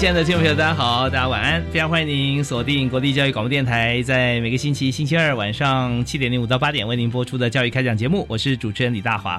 [0.00, 1.62] 亲爱的听众朋友，大家好，大家晚安！
[1.70, 9.38] 非常欢迎您锁定国立教育广播电台，在每个星期星期二晚上七点零五到八点为您播出的教育开讲节目，我是主持人李大华。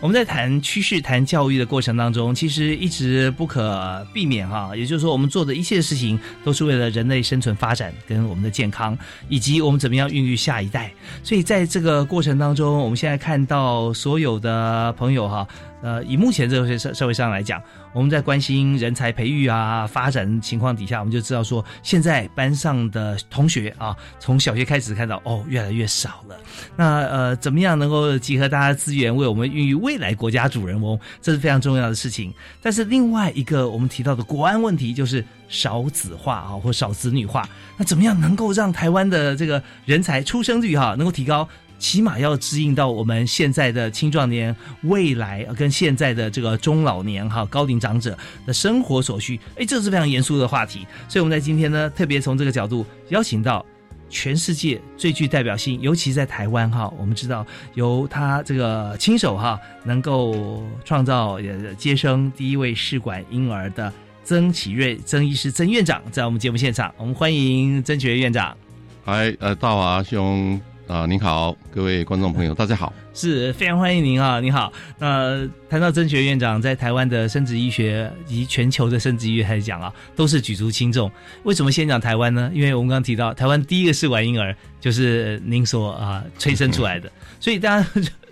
[0.00, 10.90] 我们在谈趋势、谈教育的过程当中，其实一直不可避免哈，也就是说，我们做的一切事情都是为了人类生存发展跟我们的健康，以及我们怎么样孕育下一代。
[11.22, 15.46] 所以在这个过程当中，我们现在看到所有的朋友哈。
[15.82, 26.36] 呃，以目前这个社社会上来讲，我们在关心人才培育啊、发展情况底下，我们就知道说，现在班上的同学啊，从小学开始看到哦，越来越少了。
[26.76, 32.32] 那呃，怎么样能够集合大家资源，为我们孕育未来国家主人翁，这是非常重要的事情。
[32.60, 37.48] 但是另外一个我们提到的国安问题，就是少子化啊，或少子女化。
[37.78, 41.48] 那怎么样能够让台湾的这个人才出生率哈能够提高？
[41.80, 50.86] 起码要指引到我们现在的青壮年未来跟现在的这个中老年哈高龄长者的生活所需，哎，这是非常严肃的话题。
[51.08, 53.64] 所以我们在今天呢，特别从这个角度邀请到
[54.10, 61.38] 全世界最具代表性，尤其在台湾哈，我们知道由他这个亲手哈能够创造
[61.78, 63.90] 接生第一位试管婴儿的
[64.22, 68.54] 曾启瑞曾医师曾院长，在我们节目现场，我们欢迎曾启瑞院长。
[69.02, 70.60] 嗨，呃，大华兄。
[70.90, 74.40] 啊，您好，各位观众朋友，大家好，是非常欢迎您啊！
[74.40, 81.08] 您好，那谈到曾学院长在台湾的生殖医学以及全球的生殖医学来讲啊，都是举足轻重。
[81.44, 82.50] 为什么先讲台湾呢？
[82.52, 87.08] 因为我们刚刚提到台湾第一个试管婴儿就是您所啊催生出来的，
[87.38, 87.88] 所以大家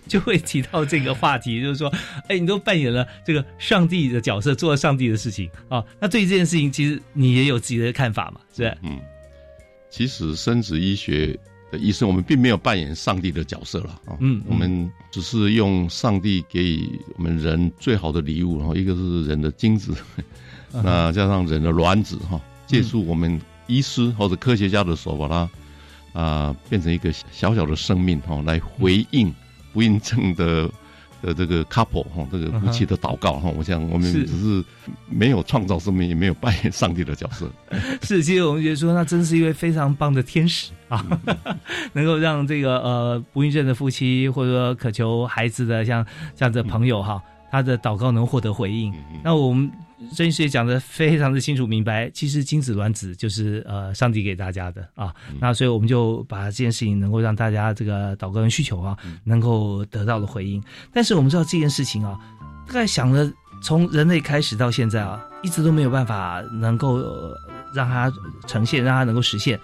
[0.09, 1.89] 就会提到这个话题，就是说，
[2.27, 5.85] 哎，你都扮演了这个上帝的角色，做了上帝的事情啊。
[6.01, 8.41] 那对于这件事情，其实你也有自己的看法嘛？
[8.53, 8.99] 是嗯，
[9.89, 11.39] 其实生殖医学。
[11.71, 19.95] 的医生，我们并没有扮演上帝的角色了啊，嗯，我们只是用上帝给我们人最好的礼物，然后一个是人的精子，
[20.73, 29.35] 那加上人的卵子哈，借助我们医师或者科学家的手，把它啊变成一个小小的生命哈，来回应
[29.73, 30.71] 不孕症的。
[31.23, 34.65] 的这个 couple 哈，这个夫妻的祷告哈，我想我们只是
[35.09, 37.51] 没有创造生命，也没有扮演上帝的角色。
[38.03, 41.05] 是，其实我们觉得说，那真是一位非常棒的天使啊，
[41.93, 46.05] 能够让这个呃不孕症的夫妻，或者说渴求孩子的像
[46.37, 48.93] 这样的朋友哈，他的祷告能获得回应。
[49.23, 49.71] 那我们。
[50.15, 60.63] 曾医师也讲的非常的清楚明白，其实精子卵子就是呃上帝给大家的啊，那所以我们就把这件事情能够让大家这个祷告跟需求啊，能够得到了回应。
[60.93, 62.17] 但是我们知道这件事情啊，
[62.69, 63.29] 大概想了
[63.61, 67.03] 从人类开始到现在啊，一直都没有办法能够
[67.75, 68.09] 让它
[68.47, 69.59] 呈现，让它能够实现。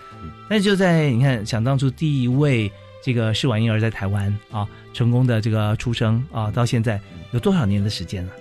[0.49, 2.71] 但就在你看想当初第一位
[3.05, 6.99] 这个试管婴儿在台湾啊成功的这个出生啊，到现在
[7.33, 8.33] 有多少年的时间了？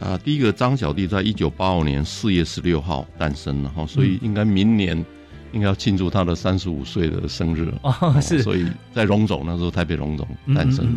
[0.00, 5.04] 啊，第一个张小弟在一九八五年四月十六号诞生了哈，所以应该明年
[5.50, 8.64] 应该要庆祝他的三十五岁的生日哦，是，所以
[8.94, 10.96] 在荣总那时候台北荣总诞生。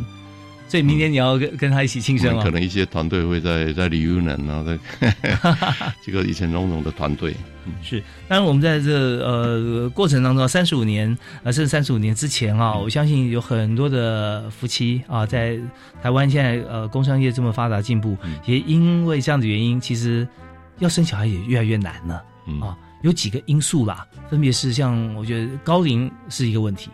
[0.71, 5.11] 所以明年你要跟跟他一起庆生可能一些团队会在在李玉能啊，在
[6.01, 7.35] 这个以前龙总的团队。
[7.83, 11.11] 是，当然我们在这呃过程当中，三十五年
[11.43, 15.59] 啊，甚至三十五年之前啊，我相信有很多的夫妻啊，在
[16.01, 20.25] 台湾现在呃工商业这么发达进步，也因为这样的原因，其实
[20.79, 22.15] 要生小孩也越来越难了
[22.65, 22.77] 啊。
[23.03, 26.89] 有几个因素啦，分别是像我觉得高龄是一个问题。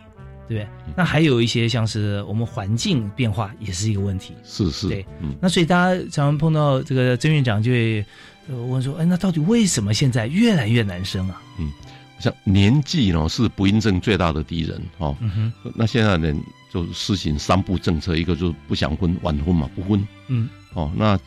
[0.48, 4.34] 对不对，那还有一些像是我们环境变化也是一个问题。
[4.42, 5.06] 是是，对，
[5.40, 8.04] 那所以大家常常碰到这个曾院长就会
[8.48, 11.70] 问说：“哎，那到底为什么现在越来越难生啊？”嗯，
[12.18, 15.14] 像年纪呢是不孕症最大的敌人哦。
[15.20, 16.40] 嗯哼，那现在人
[16.72, 20.02] 就实行三不政策，一个就是不想婚晚婚嘛，不婚。
[20.28, 21.18] 嗯，哦，那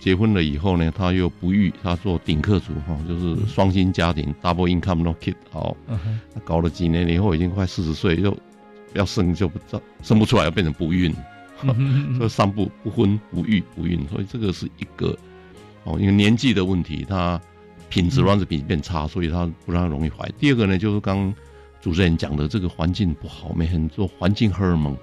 [0.00, 8.36] 结婚了以后呢，他又不育，他做顶客族哈，就是双薪家庭，double income no kid，好，他搞了几年以后，已经快四十岁，又
[8.94, 11.14] 要生就不知生不出来，要变成不孕，
[12.16, 15.16] 所以三不不婚不育不孕，所以这个是一个
[15.84, 17.40] 哦，因为年纪的问题，他
[17.88, 20.28] 品质卵子比变差，所以他不让容易怀。
[20.38, 21.34] 第二个呢，就是刚
[21.80, 24.96] 主持人讲的这个环境不好，没很多环境荷尔蒙，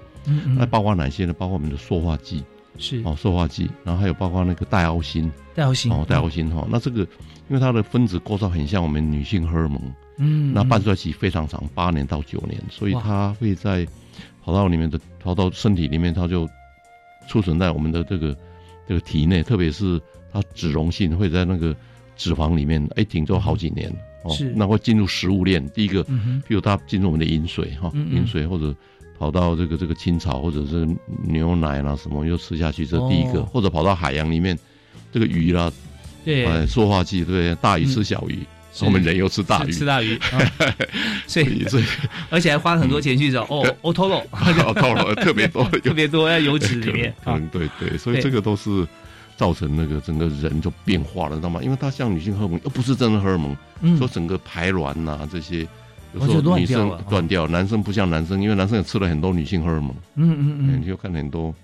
[0.56, 1.32] 那包括哪些呢？
[1.32, 2.44] 包括我们的塑化剂。
[2.78, 7.00] 是哦，塑化剂，然后还有包括那个代奥辛，代奥辛哦，代奥辛哈，那这个
[7.48, 9.80] 因为它的分子构造很像我们女性荷尔蒙，
[10.18, 13.86] 嗯，那半衰期非常长，八年到九年，所以它会在
[14.44, 16.48] 跑到里面的跑到身体里面，它就
[17.28, 18.36] 储存在我们的这个
[18.86, 20.00] 这个体内，特别是
[20.32, 21.74] 它脂溶性会在那个
[22.16, 23.90] 脂肪里面，哎，挺住好几年
[24.24, 28.74] 哦，是，那会进入食物链，第一个，嗯比如它进入我们的饮水哈，饮水或者。
[29.18, 30.86] 跑到这个这个青草或者是
[31.22, 34.54] 牛奶啦什么又吃下去，这第一个；或者跑到海洋里面，
[35.10, 35.72] 这个鱼啦，
[36.22, 38.40] 对，塑化剂对，大鱼吃小鱼，
[38.84, 40.18] 我们人又吃大鱼，吃大鱼，
[41.26, 41.84] 所以所以
[42.30, 48.86] 而且还花很多钱去找哦哦托罗，哦托罗 特别多，特别多在油脂里面，嗯对对，所以这个都是
[49.36, 51.60] 造成那个整个人就变化了，知道吗？
[51.62, 53.56] 因为它像女性荷尔蒙又不是真的荷尔蒙，
[53.98, 55.66] 说整个排卵呐这些。
[56.14, 59.94] 有时候女生断掉，男生不像男生，因为男生也吃了很多女性荷尔蒙。
[60.14, 61.54] 嗯嗯嗯，你就看很多，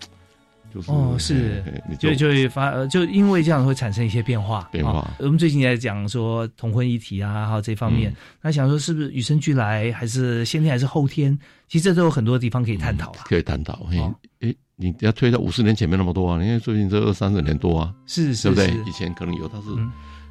[0.73, 1.63] 就是哦是，
[1.99, 4.69] 就就会发，就因为这样会产生一些变化。
[4.73, 5.11] 变化。
[5.19, 11.39] 我们最近在讲说同婚议题啊，还有这方面，那想说是不是与生俱来，还是先天，还是后天？
[11.69, 13.25] 其实这都有很多地方可以探讨啊。
[13.25, 13.87] 可以探讨。
[13.91, 16.43] 哎哎，你要推到五十年前没那么多啊？
[16.43, 18.83] 因为最近这二三十年多啊，是是，对不对？
[18.89, 19.69] 以前可能有，但是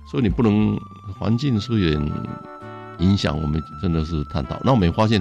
[0.10, 0.76] 所以你不能
[1.20, 2.12] 环境是有点。
[3.00, 5.20] 影响我们真的是探讨，那我们也发现，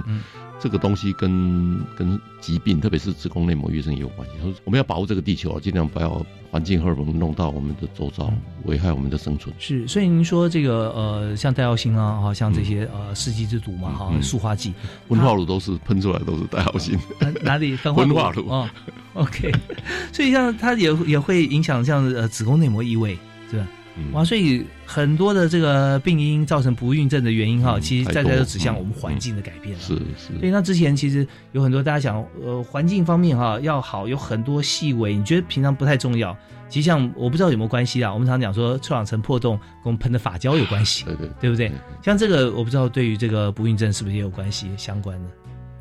[0.61, 4.33] 这个东西跟跟疾病，特别是子宫内膜异症也有关系。
[4.63, 8.31] 我们要保护这个地球，尽量不要环境荷尔蒙弄到我们的周遭，
[8.65, 9.53] 危害我们的生存。
[9.57, 14.71] 是，所以您说这个呃，像代奥辛啊，哈，像这些呃，世纪之毒嘛，哈，塑化剂、
[15.07, 16.95] 温化乳都是喷出来都是代奥辛。
[17.41, 17.75] 哪里？
[17.95, 18.71] 温化乳啊
[19.13, 19.51] ？OK，
[20.13, 23.17] 所以像它也也会影响像呃子宫内膜异位，
[23.49, 23.67] 是吧？
[24.13, 29.81] 哇，所以很多的这个病因造成不孕症的原因哈，其实在在都指向我们环境的改变了。
[29.81, 30.37] 是是。
[30.39, 36.35] 所以那之前其实有很多大家讲，呃，环境方面哈要好，有很多细微，你觉得平常不太重要。
[36.69, 38.13] 其实像我不知道有没有关系啊。
[38.13, 41.69] 我们常讲说，臭氧层破洞跟我们喷的发胶有关系，对对，对不对？
[42.01, 45.29] 像这个我不知道对于这个不孕症是不是也有关系相关的？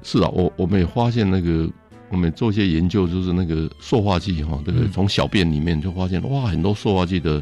[0.03, 1.71] 是啊，我我们也发现那个，
[2.11, 7.41] 我们做一些研究，就是那个塑化剂哈，这个从小便里面就发现哇，很多塑化剂的。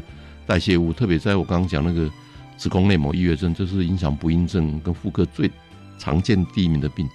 [0.49, 2.09] 代谢物，特别在我刚刚讲那个
[2.57, 5.47] 子宫内膜异位症，这是影响不孕症跟妇科最
[5.99, 7.07] 常见第一名的病，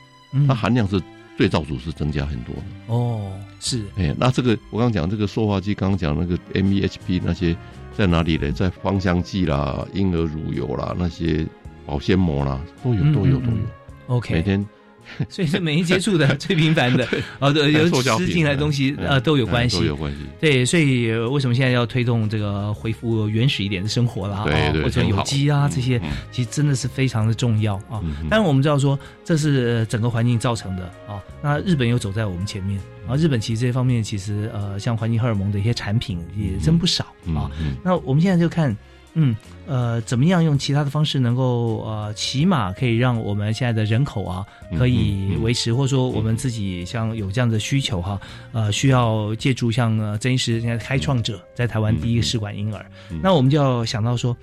[0.46, 1.02] 它含量是
[1.36, 2.62] 对照组是增加很多的。
[2.86, 7.56] 哦，是，哎，那这个我刚刚讲这个塑化剂，刚刚讲那个 MEHP 那些
[7.92, 8.52] 在哪里呢？
[8.52, 11.44] 在芳香剂啦、婴儿乳油啦、那些
[11.84, 13.58] 保鲜膜啦，都有，都有，都有。
[14.06, 14.64] OK，每天。
[15.28, 17.06] 所以是每一接触的 最频繁的
[17.38, 20.18] 哦，对，有吃进来的东西呃都有关系，都有关系。
[20.40, 24.44] 对，所以为什么现在要推动这个恢复原始一点的生活啦？
[24.44, 28.02] 对或者有机啊这些，其实真的是非常的重要啊。
[28.28, 31.22] 但是我们知道说这是整个环境造成的啊。
[31.42, 33.16] 那日本又走在我们前面啊。
[33.16, 37.04] 日本其实这方面其实呃，像环境荷尔蒙的一些产品也真不少
[37.34, 37.50] 啊。
[37.82, 38.76] 那我们现在就看。
[39.16, 39.32] 嗯，
[39.66, 44.44] 呃，怎么样用其他的方式能够呃，起码可以让我们现在的人口啊，
[44.76, 48.20] 可以维持，或者说我们自己像有这样的需求哈，
[48.52, 52.84] 呃，需要借助像曾医师现在开创者在台湾第一个试管婴儿，
[53.22, 54.36] 那我们就要想到说，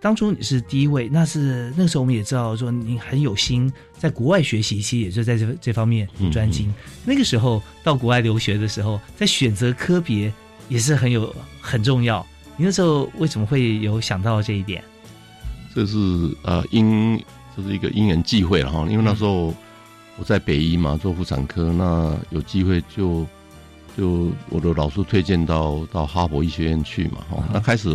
[0.00, 6.72] 当初你是第一位，那是那个时候我们也知道说你很有心在国外学习，其实也是在这这方面专精。
[7.04, 10.32] 那个时候到国外留学的时候，在选择科别
[10.68, 12.26] 也是很有很重要。
[12.58, 14.82] 你那时候为什么会有想到这一点？
[15.74, 15.98] 这是
[16.42, 17.22] 呃因
[17.54, 19.54] 这是一个因缘际会了哈，因为那时候
[20.16, 23.26] 我在北医嘛做妇产科，那有机会就
[23.94, 27.44] 就我的老师推荐到到哈佛医学院去嘛哈。
[27.52, 27.90] 那开始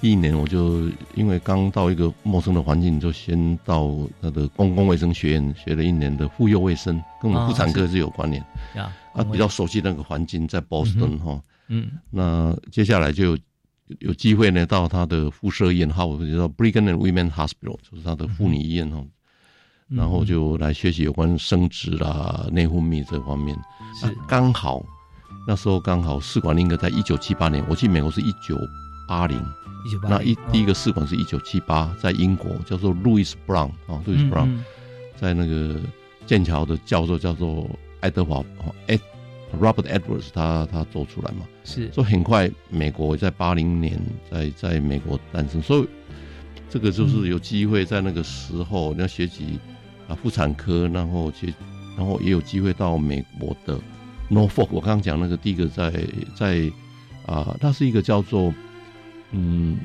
[0.00, 0.82] 第一年我就
[1.14, 11.40] 因为刚到一个陌生的环境，就先到那个公共卫生学院学了一年的妇幼卫生，跟我们妇产科是有关联啊，比较熟悉那个环境，在波士顿哈。
[11.68, 13.38] 嗯，那接下来就。
[14.00, 19.04] 有机会呢，到他的附设医院，哈，我叫 Brigham and Women Hospital，就是他的妇女医院哈，
[19.88, 23.56] 然后就来学习有关生殖啦、内分泌这方面。
[24.00, 24.12] 是。
[24.26, 24.84] 刚好
[25.46, 28.58] 那时候刚好试管婴儿在一九七八年，我去美国是一九
[29.06, 29.38] 八零，
[29.86, 34.58] 一九八那一第一个试管是一九七八，在英国叫做 Louis Brown 啊，Louis Brown，
[35.16, 35.80] 在那个
[36.26, 38.98] 剑桥的教授叫做爱德华哦，哎
[39.60, 43.98] Robert Edwards 他他做出来嘛，是，所以很快美国在八零年
[44.30, 45.88] 在在美国诞生，所以
[46.68, 49.58] 这个就是有机会在那个时候你要学习
[50.08, 51.54] 啊妇产科，然后去，
[51.96, 53.78] 然后也有机会到美国的
[54.28, 55.92] Norfolk，我刚刚讲那个第一个在
[56.34, 56.70] 在
[57.24, 58.52] 啊，他是一个叫做
[59.30, 59.78] 嗯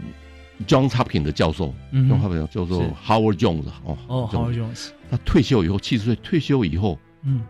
[0.67, 7.43] John Hopkins 的教授，John Hopkins 叫做 Howard Jones 哦哦 Howard Jones，他退休以后七十岁退休以后，嗯。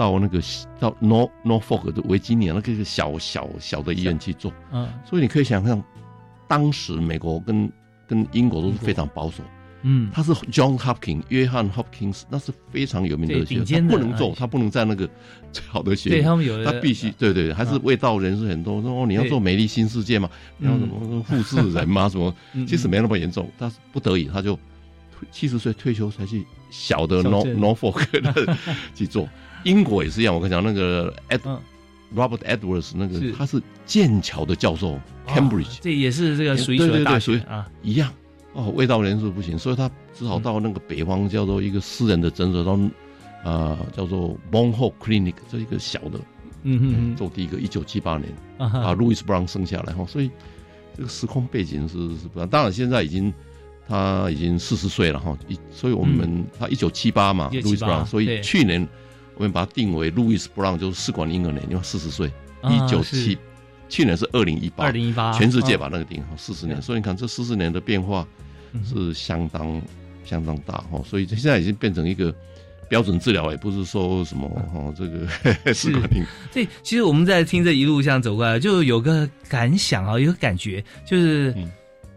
[0.00, 0.40] 到那个
[0.78, 5.82] 到 Nor Norfolk 的维吉尼亚那个小小小的医院去做，嗯，所以你可以想象，
[6.48, 7.70] 当时美国跟
[8.08, 9.42] 跟英国都是非常保守，
[9.82, 15.06] 嗯，他是 John Hopkins 约翰 Hopkins 那是非常有名的学校，不能做，他不能在那个
[15.52, 22.34] 最好的学校，对他们有，他必须对对，还是未到人士很多说你要做美丽新世界嘛，你要什么复制人嘛 什么，
[22.66, 24.58] 其实没那么严重，他是不得已他就
[25.30, 28.02] 七十岁退休才去小的 Nor Norfolk
[28.94, 29.28] 去做。
[29.64, 31.40] 英国也是一样，我跟你讲，那个 Ed
[32.14, 37.68] Robert Edwards 那个他是剑桥的教授，Cambridge，这也是这个属于对对对，属于啊。
[37.82, 38.12] 一样。
[38.52, 42.78] 哦，味道人数不行，所以他只好到那个北方叫做一个私人的诊所，到
[43.50, 46.18] 啊叫做 Bon Ho Clinic，这一个小的，
[46.64, 50.30] 嗯嗯，做第一个一九七八年啊，Louis Brown 生下来哈，所以
[50.96, 53.32] 这个时空背景是是不，当然现在已经。
[53.88, 58.86] 他已经四十岁了哈，一所以我们他一九七八嘛，Louis Brown，所以去年
[59.40, 62.30] 我们把它定为 Louis Brown，就是试管婴儿年，因为四十岁，
[62.64, 63.38] 一九七，
[63.88, 68.28] 去年是二零一八，二零一八，全世界把那个定好四十年，所以你看这四十年的变化
[68.84, 69.80] 是相当
[70.26, 72.34] 相当大哈，所以现在已经变成一个
[72.86, 76.22] 标准治疗，也不是说什么哈这个试管婴。
[76.52, 81.54] 对，其实我们在听这一路这样走过来，就有个感想啊，有个感觉，就是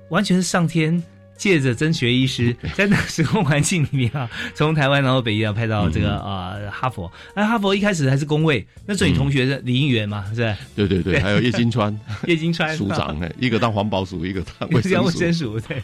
[0.10, 1.02] 完全是上天。
[1.38, 7.12] 借着曾学医师， 在那个时空环境里面啊， 从台湾然后北医啊派到这个啊哈佛。
[7.36, 10.58] 那哈佛一开始还是工位，那时候你同学是李应元嘛，是吧？
[10.76, 11.98] 对对对，还有叶金川，
[12.28, 15.84] 叶金川署长呢，一个当环保署，一个当卫生署，对。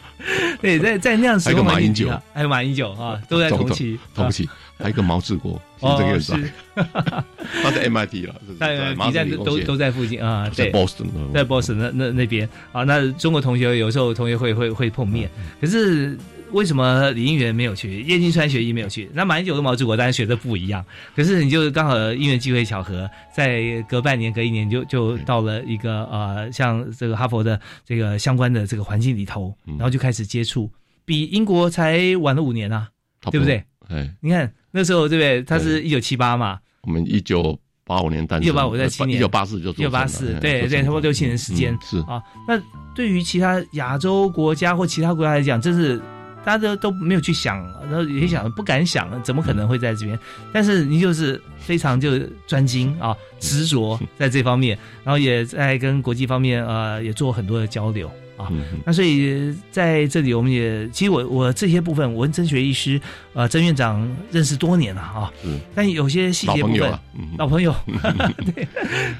[0.60, 4.48] 对，在在那样时空环境下，还有马英九啊，都在同期同期。
[4.80, 6.42] 还有一个毛志国，行政院长，
[7.62, 12.48] 他在 MIT 了，在马站都都在附近啊，在 Boston，在 Boston 那那那边。
[12.72, 15.28] 啊，那中国同学有时候同学会会会碰面，
[15.60, 16.16] 可是
[16.52, 19.10] 为什么李应元没有去，叶金川学医没有去？
[19.12, 20.84] 那马英九跟毛志国当然学的不一样，
[21.14, 30.70] 可是你就刚好因缘机会巧合，在隔半年隔一年就就到了一个呃像这个哈佛的这个相关的这个环境里头，然后就开始接触，
[31.04, 32.88] 比英国才晚了五年啊，
[33.30, 33.62] 对不对？
[33.88, 34.50] 哎，你看。
[34.70, 35.42] 那时候对不对？
[35.42, 42.22] 他是一九七八嘛，我们一九八五年诞生，一九八五在七年，一九八四就一九八四，对对，差不多六七年时间是啊。
[42.46, 42.60] 那
[42.94, 46.00] 对于其他亚洲国家或其他国家来讲，这是
[46.44, 50.18] 大家都都没有去想，然后也想不敢想，怎么可能会在这边？
[50.52, 58.10] 但是你就是非常就专精啊，执着在这方面，然后也在跟国际方面呃也做很多的交流。
[58.42, 58.52] 啊，
[58.84, 63.00] 那所以在这里，我们也其实我我这些部分，我跟曾学医师，
[63.34, 65.32] 呃，曾院长认识多年了啊。
[65.44, 65.60] 嗯。
[65.74, 66.98] 但有些细节部分，
[67.38, 67.74] 老朋友，
[68.54, 68.66] 对。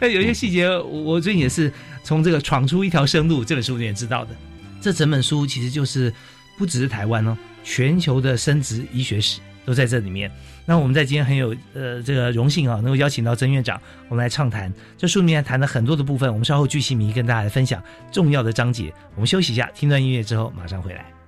[0.01, 1.73] 但有些细节，我最近也是
[2.03, 4.31] 从这个《闯出一条生路》这本书里面知道的。
[4.81, 6.13] 这整本书其实就是
[6.57, 10.31] 不只是台湾哦，全球的生殖医学史都在这里面。
[10.67, 16.31] 那我们在今天很有呃这个荣幸啊，能够邀请到曾院长，我们来畅谈这书里面谈了很多的部分。
[16.31, 18.93] 我们稍后聚细迷跟大家来分享重要的章节。
[19.15, 21.20] 我们休息一下，听段音乐之后马上回来。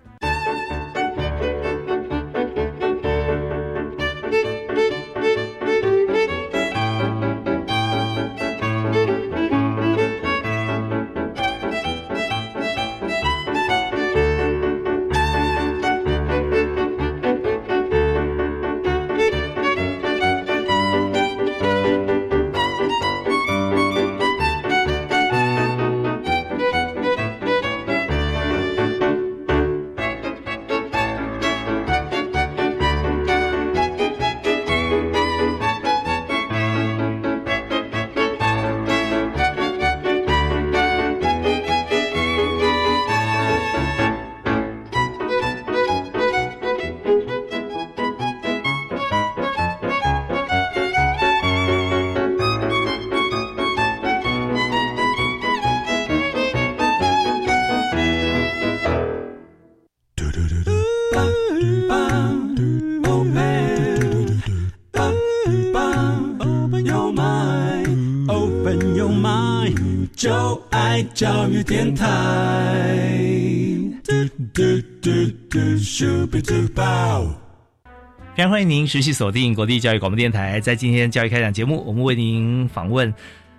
[78.53, 83.11] 欢迎您持续锁定国立教育广播电台，在今天教育开讲节目，我们为您访问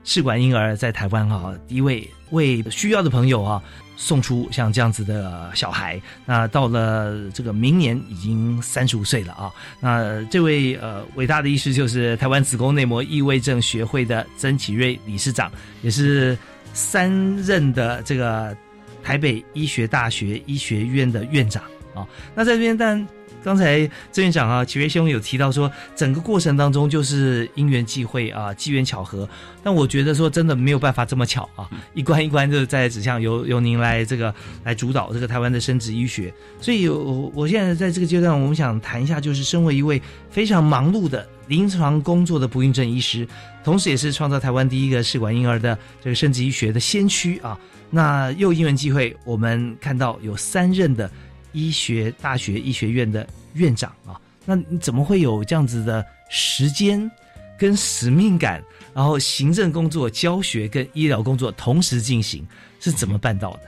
[0.03, 3.59] 试管婴儿在台湾哈第一位为需要的朋友啊
[3.95, 5.99] 送出像这样子的小孩。
[6.27, 9.51] 那到了这个明年已经三十五岁了啊。
[9.79, 16.37] 那这位呃伟大的医师就是台湾子宫内膜异位症学会的曾启瑞理事长，也是
[16.71, 18.55] 三任的这个
[19.01, 21.63] 台北医学大学医学院的院长
[21.95, 22.07] 啊。
[22.35, 23.03] 那在这边但。
[23.43, 29.27] 刚才郑院长啊，启月兄有提到说，整个过程当中就是因缘际会啊，机缘巧合。
[29.61, 34.33] 但我觉得说，真的没有办法这么巧啊，一关一关就在指向由由您来这个
[34.63, 36.33] 来主导这个台湾的生殖医学。
[36.61, 43.27] 所以，我我现在在这个阶段，我们想谈一下，就是身为一位非常忙碌的临床工作的不孕症医师，
[43.63, 47.57] 同时也是创造台湾第一个试管婴儿的这个生殖医学的先驱啊。
[47.89, 51.09] 那又因缘际会，我们看到有三任的。
[51.53, 57.09] 医学大学医学院的院长啊，那你怎么会有这样子的时间
[57.57, 58.61] 跟使命感？
[58.93, 62.45] 然后行政工作、教学跟医疗工作同时进行，
[62.79, 63.61] 是怎么办到的？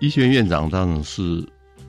[0.00, 1.46] 医学院院长当然是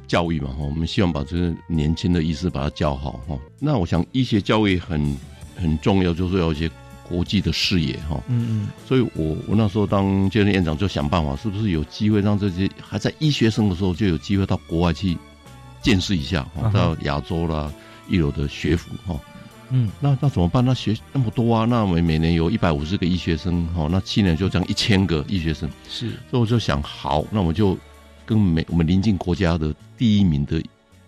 [0.07, 3.39] 教育嘛，哈，我们希望把这个年轻的医师把他教好，哈。
[3.59, 5.17] 那我想医学教育很
[5.55, 6.69] 很重要，就是要一些。
[7.09, 15.17] 国际的视野哈，嗯嗯，所以我我那时候当健身院长就想办法，是不是有机会让这些还在医学生的时候就有机会到国外去
[15.81, 17.73] 见识一下，到亚洲啦
[18.07, 19.19] 一流的学府哈，
[19.71, 20.63] 嗯，那那怎么办？
[20.63, 27.75] 那学那么多啊，那我们每年有一百五十个医学生哈，那七年就这样一千个医学生，是，所以我就想，好，那我就
[28.25, 30.63] 跟每我们邻近国家的第一名的。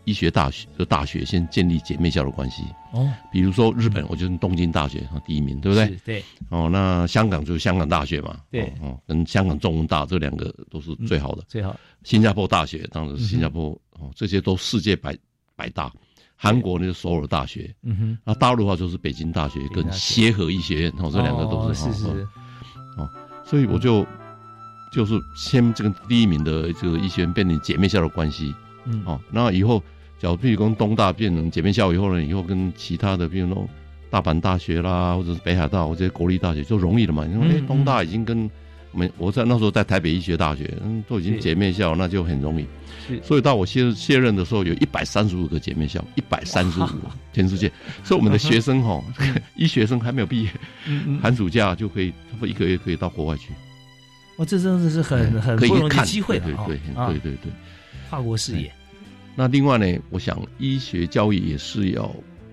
[0.06, 5.88] 医学大学的大学先建立姐妹校的关系哦，比如说日本，我就是东京大学啊第一名，对不对？
[6.04, 6.24] 对。
[6.50, 8.74] 哦，那香港就是香港大学嘛，对。
[8.82, 11.76] 哦，跟香港中文大这两个都是最好的，最好。
[12.04, 15.16] 新加坡大学当然是新加坡哦，这些都世界百
[15.56, 15.92] 百大。
[16.36, 18.18] 韩国那个首尔大学，嗯哼。
[18.26, 22.08] 那大陆的话就是北京大学跟协和医学院，哦，这两个都是是是。
[22.98, 23.08] 哦，
[23.46, 24.04] 所以我就
[24.92, 28.54] 就是先这个第一名的这个医学院变成姐妹校的关系。
[28.86, 29.82] 嗯哦，那以后，
[30.20, 33.68] 假如譬如跟东大变成姐妹校以后呢，以后跟其他的，比如说
[34.10, 37.26] 大阪大学啦，或者是北海道或者国立大学就容易了嘛。
[37.26, 38.50] 因为东大已经跟
[38.92, 42.66] 我们我在那时候在台北医学大学，嗯，都已经姐妹校，那就很容易。
[43.08, 46.88] 是，所以到我卸卸任的时候，有一百三十五个姐妹校，一百三十五，
[47.34, 47.72] 全世界。
[48.04, 49.02] 所以我们的学生哈，
[49.56, 50.50] 医学生还没有毕业，
[51.22, 53.54] 寒暑假就可以，差不多一个月可以到国外去。
[54.38, 57.52] 哇，这真的是很很不容易的机会对对对对对。
[58.10, 58.72] 跨国视野，
[59.36, 62.12] 那另外呢，我想医学教育也是要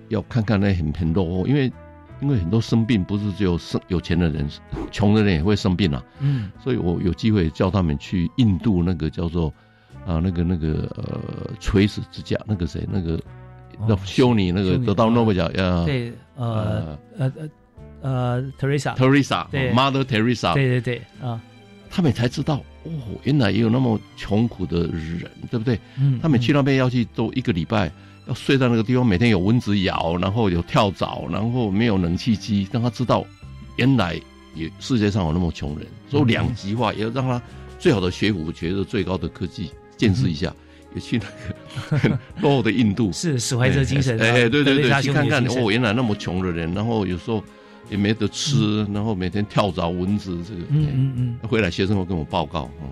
[0.08, 1.72] 要看看那很很多，因为
[2.20, 4.48] 因为很多生病不是只有生有钱的人，
[4.90, 6.02] 穷的人也会生病啊。
[6.20, 9.52] 嗯，所以我有机会叫他们去印度那个叫做
[10.06, 13.20] 啊那个那个呃垂死之家，那个谁那个
[13.88, 15.84] 要修你那个得到诺贝尔奖呀？
[15.84, 17.50] 对，呃呃呃
[18.00, 21.40] 呃，Teresa，Teresa，对，Mother Teresa，对对对啊。
[21.90, 25.78] 他们才知道哦，原来也有那么穷苦的人，对不对？
[25.98, 27.90] 嗯，他们去那边要去都一个礼拜，
[28.26, 33.24] 要睡在那个地方，每天有蚊子咬，然后有跳蚤，然后没有冷气机，让他知道
[33.76, 34.20] 原来
[34.54, 35.86] 也世界上有那么穷人。
[36.10, 37.40] 所以两极化，也要让他
[37.78, 40.52] 最好的学府，学的最高的科技，见识一下，
[40.94, 41.20] 也去
[41.90, 47.44] 那个落后的印度，是史怀哲精神，哎，对对对，去 看看哦，原来那么穷的人，然后有时候。
[47.90, 52.88] 也没得吃，然后每天跳蚤、蚊子，这个，嗯嗯嗯，回来学生会跟我报告，嗯，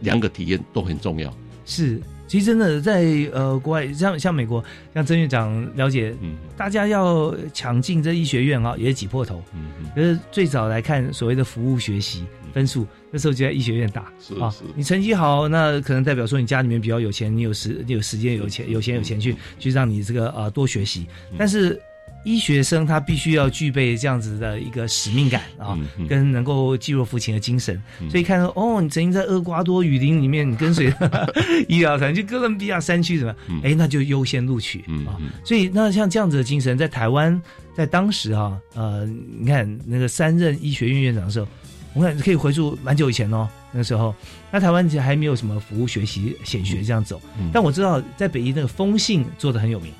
[0.00, 1.32] 两个体验都很重要。
[1.64, 4.64] 是，其实真的在呃国外，像像美国，
[4.94, 9.42] 像曾院长了解，嗯，大家要抢进这医学院啊，也是挤破头。
[9.54, 14.10] 嗯嗯，就是最早来看所谓的服务学习分数，那时候就在医学院打。
[14.18, 21.78] 是啊，你成绩好，那可能代表说你家里面比较有钱，你有时你有时间有钱有钱有钱去去让你这个呃多学习，但是。
[22.24, 27.80] 医学生他必须要具备这样子的一个使命感啊，跟能够济弱扶贫的精神。
[28.10, 30.92] 所以看到哦，你曾经在厄瓜多雨林里面，你跟随
[31.68, 35.18] 医疗团去哥伦比亚山区什么，哎，那就优先录取啊。
[35.44, 37.40] 所以那像这样子的精神，在台湾
[37.74, 41.48] 在当时啊，呃，你看那个三任医学院院长的时候，
[41.94, 43.48] 我看可以回溯蛮久以前哦。
[43.74, 44.14] 那时候，
[44.50, 47.18] 那台湾其实还没有什么服务学习显学这样走，
[47.54, 49.90] 但我知道在北医那个风信做的很有名。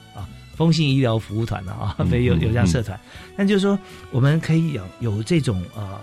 [0.54, 2.98] 风信医疗服务团的啊， 没有有这样社团，
[3.36, 3.78] 但就是说，
[4.10, 5.98] 我们可以有有这种呃，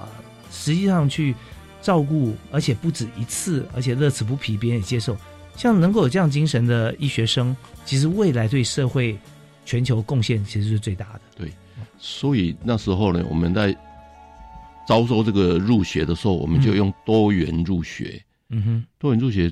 [0.52, 1.36] 实际上去
[1.82, 5.16] 照顾，而且不止一次，而且乐此不疲，别人也接受，
[5.56, 9.18] 像能够有这样精神的医学生，其实未来对社会
[9.66, 11.22] 全球贡献其实是最大的。
[11.36, 11.52] 对，
[11.98, 13.76] 所以那时候呢，我们在
[14.88, 18.22] 招收这个入学的时候，我们就用多元入学。
[18.50, 19.52] 嗯哼，多元入学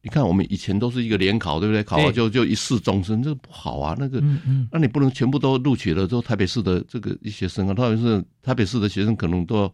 [0.00, 1.82] 你看我们以前都是一个联考，对不对？
[1.82, 3.96] 考了就就一试终身，这不好啊。
[3.98, 9.72] 那个，嗯嗯，那你不能全部都录取了之后，台北市的这个一学生啊，特别是台北市的学生，可能都要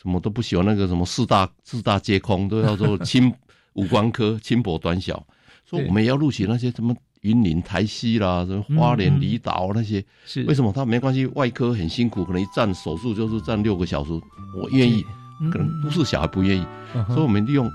[0.00, 3.32] 什么都不喜欢那个什么四大四大皆空，都要做轻
[3.74, 5.22] 五官科轻薄短小。
[5.68, 10.72] 说我们也要录取那些什么云林台西啦，什么花莲离岛那些，是为什么？
[10.72, 14.12] 他没关系，外科很辛苦，可能一站手术就是站六个小时，
[14.56, 15.04] 我愿意。
[15.52, 16.66] 可能都是小孩不愿意，
[17.06, 17.70] 所以我们利用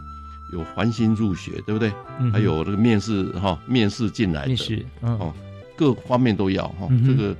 [0.53, 1.91] 有环心入学，对不对？
[2.31, 5.33] 还有这个面试哈，面试进来的哦，
[5.75, 6.87] 各方面都要哈。
[7.05, 7.35] 这个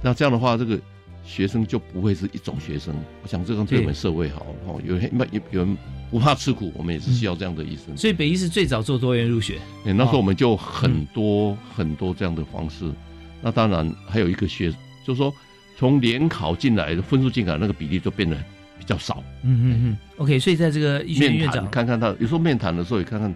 [0.00, 0.78] 那这样的话，这个
[1.24, 2.94] 学生就不会是一种学生。
[3.22, 4.74] 我想这样对我们社会好哈。
[4.84, 5.76] 有人有有人
[6.10, 7.96] 不怕吃苦，我们也是需要这样的医生。
[7.96, 12.90] 所以北医是最早做多元入学，那时候我们就很多很多这样的方式。
[13.42, 14.70] 那当然还有一个学，
[15.04, 15.34] 就是说
[15.76, 18.36] 从联考进来的分数进来那个比例就变得。
[18.82, 23.32] 比较少，嗯嗯嗯，OK，所以在这个医学院长看看他，有时候面谈的时候也看看，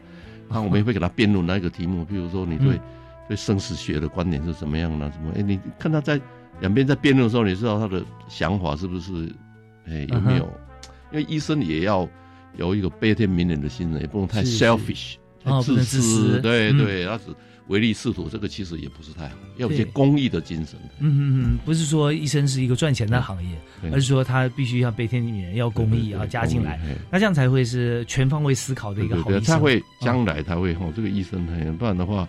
[0.50, 2.80] 看我们也会给他辩论那一个题目，比如说你对
[3.28, 5.32] 对生死学的观点是怎么样的，什么？
[5.36, 6.20] 哎，你看他在
[6.58, 9.32] 两边在辩论的时候，你知道他的想法是不是？
[9.86, 10.52] 哎，有没有？
[11.12, 12.08] 因为医生也要
[12.56, 17.24] 有一个悲天悯人的心人，也不能太 selfish，太自私，对对，他是。
[17.68, 20.78] 唯利是图，这个其实也不是太好，要有些公益的精神。
[21.00, 23.50] 嗯嗯嗯，不是说医生是一个赚钱的行业，
[23.90, 26.78] 而是说他必须要悲天悯人，要公益啊加进来，
[27.10, 29.42] 那这样才会是全方位思考的一个好医生。
[29.42, 31.44] 他会将来他会吼，这个医生，
[31.76, 32.28] 不然的话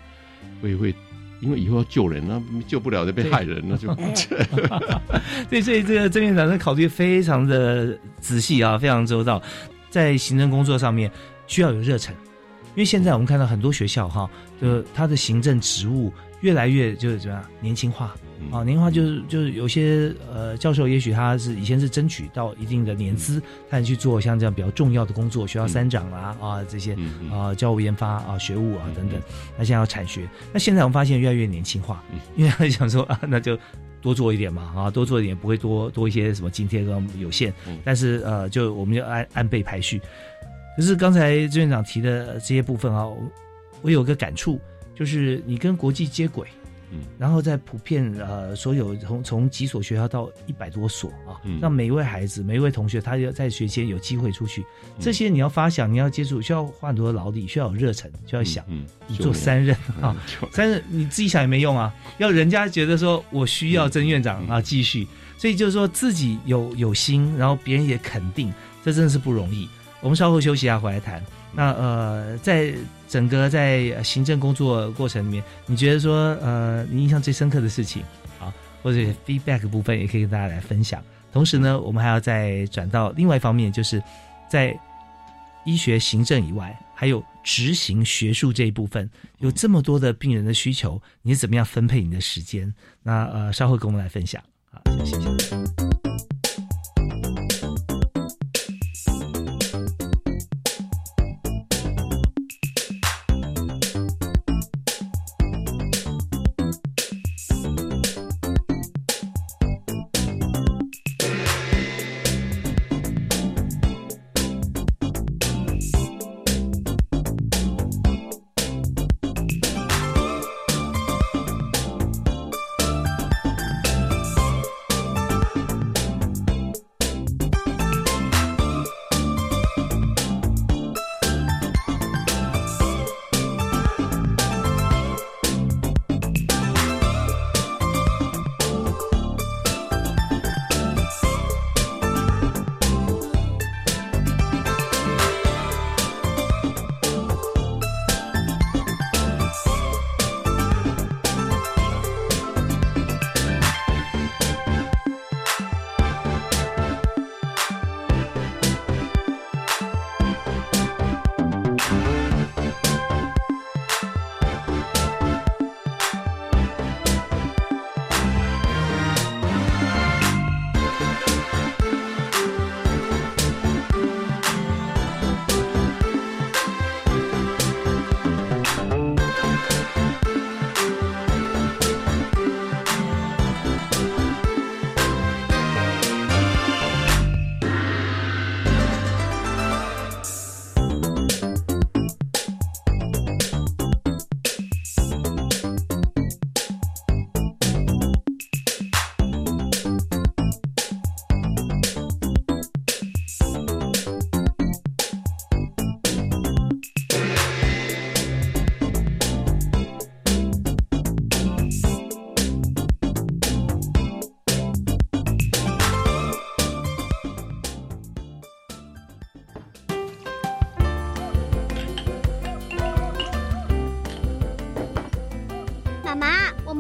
[0.60, 0.96] 会会，
[1.40, 3.94] 因为以后要救人，那救不了就被害人，那就。
[5.50, 9.40] 对，所以这个郑院长的考虑非常的仔细啊，非常周到，
[9.92, 11.12] 在行政工作上面
[11.46, 12.16] 需要有热忱。
[12.78, 14.30] 因为现在我们看到很多学校哈，
[14.62, 18.16] 就他的行政职务越来越就是怎么样年轻化。
[18.52, 26.96] 啊，年轻化就是就是有些呃教授也许他是以前是争取到一定的年资，他去做像这样比较重要的工作，学校三长啊啊这些
[27.32, 29.20] 啊教务研发啊学务啊等等，
[29.58, 32.04] 那现在要产学，那现在我们发现越来越年轻化，
[32.36, 33.58] 因为他想说啊那就
[34.04, 37.52] 多做一点嘛啊多做一点不会多多一些什么津贴跟有限，
[37.84, 40.00] 但是呃就我们就按按辈排序。
[40.78, 43.04] 可是刚才志院长提的这些部分啊，
[43.82, 44.62] 我有个感触，
[44.94, 46.48] 就是你跟国际接轨，
[46.92, 54.64] 嗯，然后在普遍呃所有从从几所学校到一百多所啊，让每一位孩子、每一位同学，他要在学前有机会出去，
[55.00, 58.64] 这些你要发想，你要接触，需要花很多的劳力，需要有热忱，就要想，
[59.08, 60.16] 你做三任啊，
[60.54, 65.08] 三任你自己想也没用啊，要人家觉得说我需要郑院长啊继续，
[65.40, 69.68] 所以就是说自己有有心，然后别人也肯定，这真的是不容易。
[70.02, 71.24] 我们稍后休息一下，回来谈。
[71.54, 72.74] 那呃，在
[73.08, 78.04] 整个在行政工作过程里面，你觉得说呃，你印象最深刻的事情
[78.40, 81.04] 啊，或者 feedback 部分，也可以跟大家来分享。
[81.34, 84.02] 同时呢，我们还要再转到另外一方面，就是
[84.50, 84.78] 在
[85.66, 92.72] 医学行政以外，还有执行学术这一部分，有这么多的病人的需求，你是怎么样分配你的时间？
[93.02, 94.42] 那呃，稍后跟我们来分享。
[94.72, 95.87] 好，谢谢。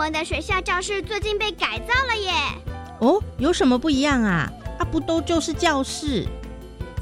[0.07, 2.31] 们的学校教室最近被改造了耶！
[2.99, 4.49] 哦，有什么不一样啊？
[4.79, 6.25] 啊，不都就是教室？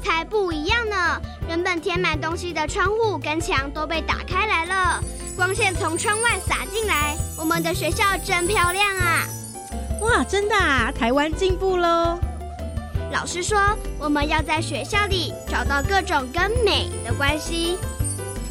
[0.02, 1.22] 才不一样呢！
[1.48, 5.00] 原本填满东西的窗户跟墙都被打开来了，
[5.36, 7.14] 光线从窗外洒进来。
[7.38, 9.22] 我们的学校真漂亮啊！
[10.00, 10.90] 哇，真的啊！
[10.90, 12.18] 台湾进步喽！
[13.12, 13.56] 老师说，
[14.00, 17.78] 我们要在学校里找到各种跟美的关系。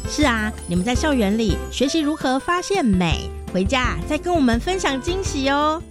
[0.08, 5.82] 是啊，你们在校园里学习如何发现美，回家再跟我们分享惊喜哦。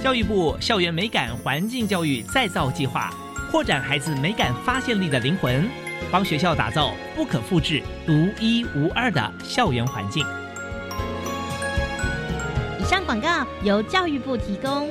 [0.00, 3.12] 教育部校园美感环境教育再造计划，
[3.50, 5.68] 扩展孩子美感发现力的灵魂，
[6.08, 10.24] 帮学校打造不可复制、独一无二的校园环境。
[12.78, 14.88] 以上广告由教育部提供。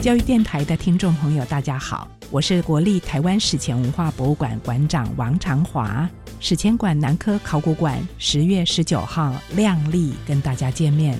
[0.00, 6.08] 教育电台的听众朋友，大家好，我是国立台湾史前文化博物馆馆长王长华。
[6.40, 11.18] 史前馆南科考古馆十月十九号亮丽跟大家见面。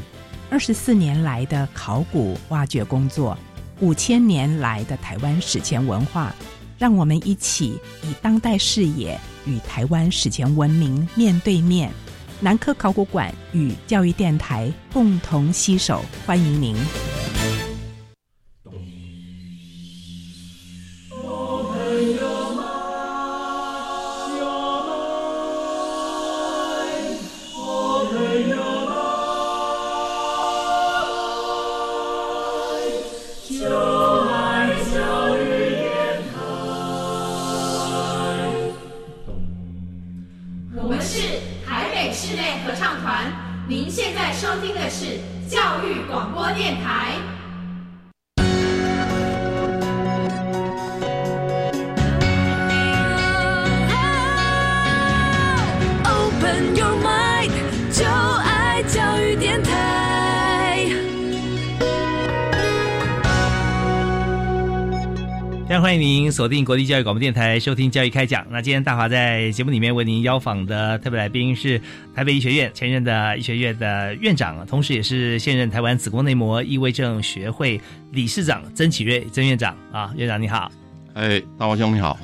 [0.48, 3.36] 二十四年来的考古挖掘工作，
[3.80, 6.34] 五千年来的台湾史前文化，
[6.78, 11.92] 让我们一起以当代视野与台湾史前文明面对面。
[12.40, 16.74] 南科考古馆与教育电台共同携手，欢迎您。
[66.40, 68.46] 锁定国立教育广播电台收听教育开讲。
[68.48, 71.78] 那今天大华在节目里面为您邀访的特别来宾是
[72.14, 77.78] 台北医学院前任的医学院的院长，同时也是现任台湾子宫内膜异位症学会
[78.12, 80.72] 理事长曾启瑞曾院长啊，院长你好。
[81.12, 82.18] 哎，大华兄你好。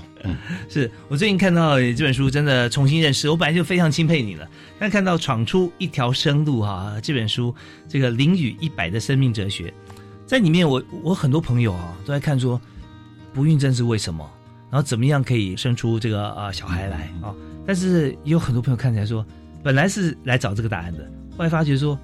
[0.66, 3.28] 是我最近看到这本书，真的重新认识。
[3.28, 4.48] 我本来就非常钦佩你了，
[4.78, 7.54] 但看到闯出一条生路哈这本书，
[7.86, 9.70] 这个零与一百的生命哲学，
[10.24, 12.58] 在里面我我很多朋友啊都在看说。
[13.36, 14.26] 不孕症是为什么？
[14.70, 17.34] 然后怎么样可以生出这个呃小孩来啊？
[17.66, 19.24] 但是也有很多朋友看起来说，
[19.62, 21.04] 本来是来找这个答案的，
[21.36, 21.98] 后来发觉说，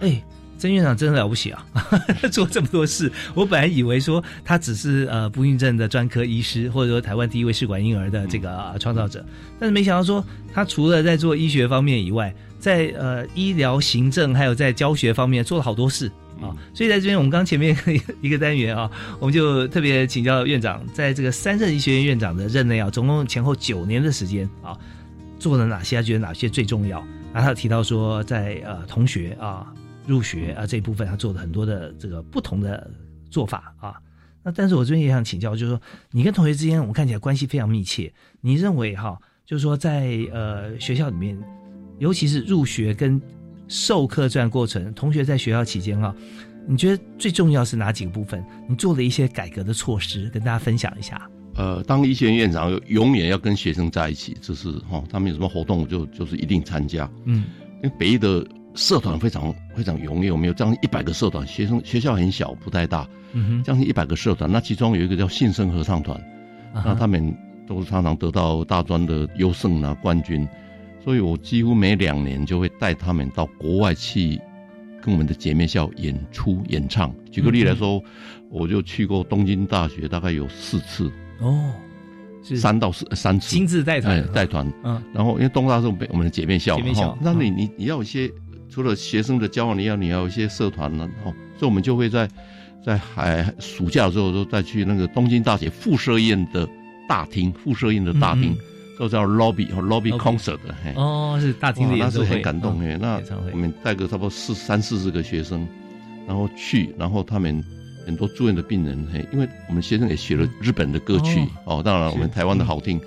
[0.00, 0.20] 哎，
[0.58, 1.64] 曾院长真的了不起啊，
[2.32, 3.10] 做这么多事。
[3.32, 9.24] 我本来以为说他只是呃不孕症的专科医师，或者说台湾第一位试管婴儿的这个创造者，
[9.60, 16.10] 但是没想到说他除了在做医学方面以外，在呃医疗行政还有在教学方面做了好多事。
[16.42, 17.76] 啊，所以在这边，我们刚前面
[18.20, 24.76] 一个单元啊，我们就特别请教院长，在这个三任医学院院长的任内啊，总共前后九年的时间啊，
[25.38, 25.96] 做了哪些？
[25.96, 26.98] 他觉得哪些最重要？
[27.32, 29.72] 然后他提到说，在呃同学啊
[30.06, 32.90] 入学啊这一部分，他做了很多的这个不同的
[33.30, 33.94] 做法啊。
[34.42, 38.12] 那但是我这边也想请教，就是说你跟同学之间，我们看起来关系非常密切。
[38.40, 41.38] 你认为哈，就是说在呃学校里面，
[41.98, 43.20] 尤其是入学跟
[43.72, 46.14] 授课这段过程，同学在学校期间啊，
[46.68, 48.44] 你觉得最重要是哪几个部分？
[48.68, 51.26] 你做了一些改革的措施，跟大家分享一下。
[51.54, 57.10] 呃，当医学院院长，永远要跟学生在一起，这是哈，他们有什么活动就就是一定参加。
[57.24, 57.44] 嗯，
[57.82, 66.22] 因为北医的社团非常非常踊跃，我们有将近一百个社团，学生学校很小，不太大，嗯哼，将近一百个社团，那其中有一个叫信生合唱团，
[66.74, 67.34] 那他们
[67.66, 70.46] 都常常得到大专的优胜啊冠军。
[71.04, 74.40] 所以我几乎每两年就会带他们到国外去，
[75.02, 77.12] 跟我们的姐妹校演出演唱。
[77.30, 78.02] 举个例来说，
[78.50, 81.10] 我就去过东京大学，大概有四次。
[81.40, 81.72] 哦，
[82.42, 83.48] 三到四三次。
[83.48, 84.24] 亲自带团。
[84.32, 84.72] 带团。
[84.84, 88.30] 嗯，然后因为东大是我们的姐妹校嘛，那你你你要有一些
[88.68, 92.28] 除了学生的交往，你要你要有一些社团呢，哦，所以我们就会在
[92.84, 96.68] 在海暑假的时候都再去那个东京大学附设院的
[97.08, 98.56] 大厅，附设院的大厅。
[99.02, 102.96] 都叫 lobby 和 lobby concert 的，哦，是大厅的那是很感动嘿。
[103.00, 105.66] 那我们带个差不多四三四十个学生，
[106.24, 107.60] 然后去，然后他们
[108.06, 113.00] 很多住院的病人，嘿，因为我们学生也写了日本的歌曲哦，当然我们台湾的好听，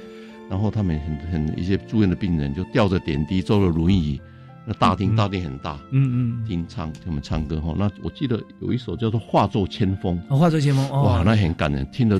[0.49, 4.19] 然后他们很很一些住院的病人就吊着点滴，坐了轮椅，
[4.65, 7.73] 那大厅大厅很大，嗯嗯，听唱听我们唱歌哈。
[7.77, 12.17] 那我记得有一首叫做《化作千锋》，化作千锋，哇，那很感人，听得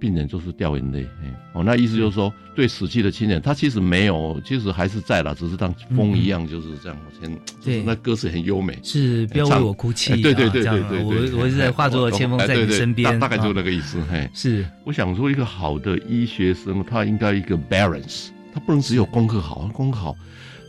[0.00, 1.06] 病人就是掉眼泪，
[1.52, 6.98] 哦，那意思就是说，对死去的亲人，他其实没有，其实还是在了，只是当风一样，就是这样。
[7.20, 14.64] 先，对，那歌词很优美，是不要为我哭泣，对对对对对，我我是在化作千风在你身边，大概就那个意思，嘿，是。
[14.84, 20.16] 我想说，一个好的医学生，他应该一个 balance，他不能只有功课好，功课好。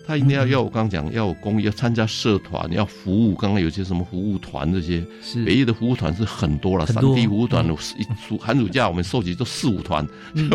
[0.05, 3.35] 他一定要要我刚刚讲要有公益，要参加社团，要服务。
[3.35, 5.05] 刚刚有些什么服务团这些，
[5.45, 10.05] 北艺的服务团是很多了，三地服务团，一暑寒暑假我们收集都四五团，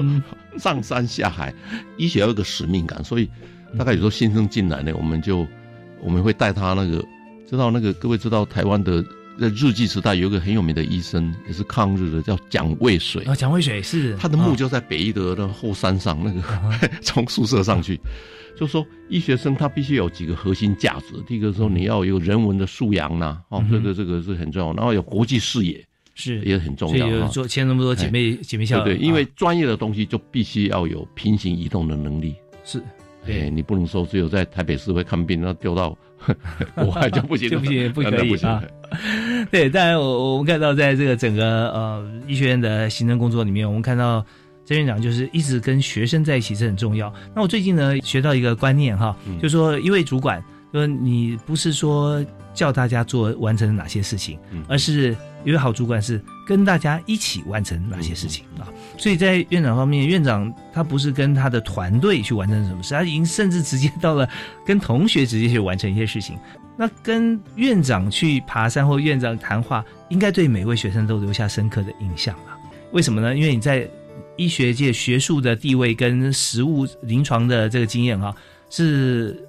[0.58, 1.54] 上山下海。
[1.96, 3.28] 医学要有个使命感，所以
[3.78, 5.46] 大概有时候新生进来呢，我们就
[6.02, 7.04] 我们会带他那个，
[7.48, 9.04] 知道那个各位知道台湾的
[9.40, 13.34] 在日记时代有一个很有名的医生，也是抗日的，叫蒋渭水啊。
[13.34, 16.40] 蒋渭水是他的墓就在北医的后山上，那个
[17.02, 18.00] 从宿舍上去。
[18.58, 27.28] 就说医学生他必须有几个核心价值，第一个说你要有人文的素养呐，哦，这个这个是很重要，然后有国际视野是也很重要啊。
[27.28, 32.34] 做签那么多姐妹姐妹校，对，因为专业的东西就必须要有平行移动的能力。
[32.64, 32.82] 是，
[33.26, 35.94] 哎，你不能说只有在台北市会看病，那丢到
[36.74, 38.62] 国外就不行， 就不行，不可以啊。
[39.50, 44.24] 对，当然我我们看到在这个整个呃医学院的行政工作里面，我们看到。
[44.68, 47.14] 曾院长就是一直跟学生在一起是很重要。
[47.32, 52.20] 那我最近呢学到一个观念哈，就说一位主管，说你不是说
[52.52, 55.14] 叫大家做完成哪些事情，而是
[55.46, 58.68] 一位好主管是跟大家一起完成哪些事情啊。
[58.98, 64.28] 所以在院长方面，院长他不是跟他的团队去完成什么事，他已经甚至直接到了
[64.66, 66.36] 跟同学直接去完成一些事情。
[66.76, 72.58] 那跟院长去爬山或院长谈话，应该对每位学生都留下深刻的印象啊。
[72.92, 73.34] 为什么呢？
[73.34, 73.88] 因为你在
[74.36, 78.34] 医学界学术的地位跟实务临床的这个经验哈，
[78.68, 79.42] 是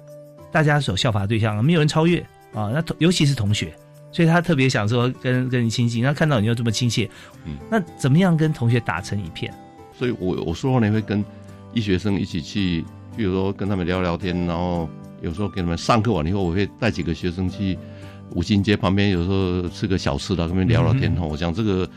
[0.50, 2.18] 大家所效法的对象，没有人超越
[2.54, 2.70] 啊。
[2.72, 3.74] 那尤其是同学，
[4.10, 7.08] 所以他特别想说跟跟你亲近，那看到你又这么亲切，
[7.44, 9.52] 嗯，那怎么样跟同学打成一片？
[9.92, 11.24] 所以我我说话呢会跟
[11.72, 12.84] 医学生一起去，
[13.16, 14.88] 比如说跟他们聊聊天，然后
[15.22, 17.78] 有时候给他们上课完以后，我会带几个学生去
[18.34, 21.26] 五金街旁边，有时候吃个小吃的，跟他们聊聊天哈。
[21.26, 21.88] 我想这个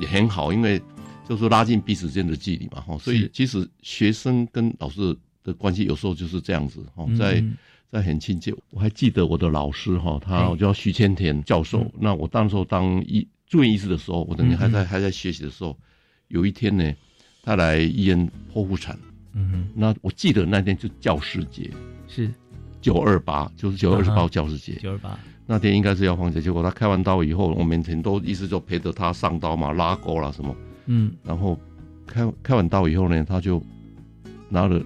[0.00, 0.80] 也很好，因为。
[1.28, 7.44] 就是拉近彼此之间的距离嘛，哈，所以其实学生跟老师的关系有时候就是这样子，哈，在
[7.90, 8.54] 在很亲切。
[8.70, 11.90] 我还记得我的老师哈，他叫徐千田教授。
[11.98, 15.76] 那我当时候当医住院医师的时候，我等于还在还在学习的时候，
[16.28, 16.92] 有一天呢，
[17.42, 18.98] 他来医院剖腹产，
[19.32, 21.70] 嗯哼，那我记得那天就教师节，
[22.06, 22.30] 是。
[22.80, 25.18] 九二八，就是九二十八教师节，九二八。
[25.46, 30.54] 那天应该是要放假，结果他开完刀以后，我们很多医师就陪着他上刀嘛，拉钩啦什么。
[30.86, 31.58] 嗯，然后
[32.06, 33.60] 开开完刀以后呢，他就
[34.48, 34.80] 拿了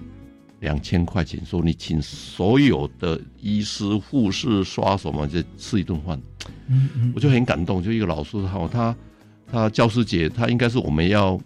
[0.63, 6.19] 两千块钱，说你请所有的医师、护士、刷手嘛，就吃一顿饭。
[6.67, 8.95] 嗯嗯，我就很感动，就一个老师哈，他
[9.51, 11.39] 他教师节，他应该是我们要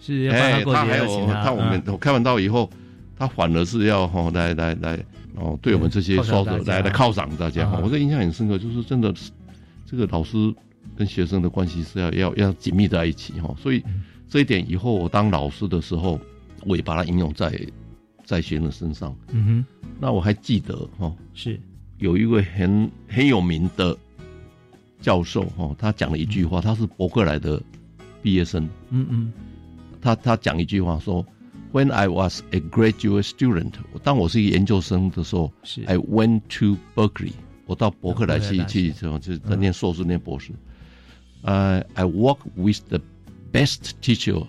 [0.00, 2.70] 是哎，他还有他我们开完刀以后，
[3.16, 4.96] 他反而是要哈来来来
[5.34, 7.80] 哦，对我们这些刷手来来犒赏大家哈。
[7.82, 9.12] 我这印象很深刻，就是真的
[9.84, 10.54] 这个老师。
[10.96, 13.80] 跟学生的关系是要要要紧密在一起哈，所以
[14.28, 16.18] 这一点以后我当老师的时候，
[16.66, 17.56] 我也把它应用在
[18.28, 19.16] 在学生身上。
[19.32, 19.66] 嗯哼，
[19.98, 21.58] 那我还记得哈，是
[21.96, 23.96] 有一位很很有名的
[25.00, 27.60] 教授哈，他讲了一句话，他是伯克莱的
[28.22, 28.68] 毕业生。
[28.90, 29.32] 嗯嗯，
[30.02, 31.24] 他他讲一句话说
[31.72, 35.50] ：“When I was a graduate student，当我是一个研究生的时候
[35.86, 37.32] ，I went to Berkeley，
[37.64, 40.52] 我到伯克莱去去之后，就是在念硕士念博士。”
[41.40, 43.00] 呃，I work with the
[43.50, 44.46] best teacher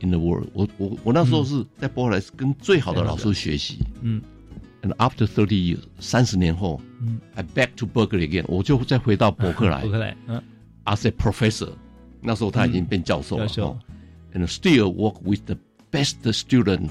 [0.00, 0.48] in the world。
[0.52, 3.78] 我我我那时候是在伯克莱跟最好的老师学习。
[4.02, 4.20] 嗯
[4.82, 9.82] ，And after thirty years，三十年后，嗯，I back to Berkeley again，我就再回到伯克莱。
[9.82, 10.42] 伯克莱，嗯
[10.84, 11.70] ，as a professor，
[12.20, 13.46] 那时候他已经变教授了。
[13.46, 13.78] 教授
[14.34, 15.56] ，And still work with the
[15.90, 16.90] best student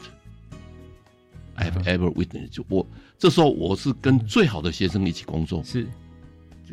[1.56, 2.50] I have ever witnessed。
[2.50, 2.86] 就我
[3.18, 5.64] 这时候我是跟最好的学生一起工作。
[5.64, 5.88] 是。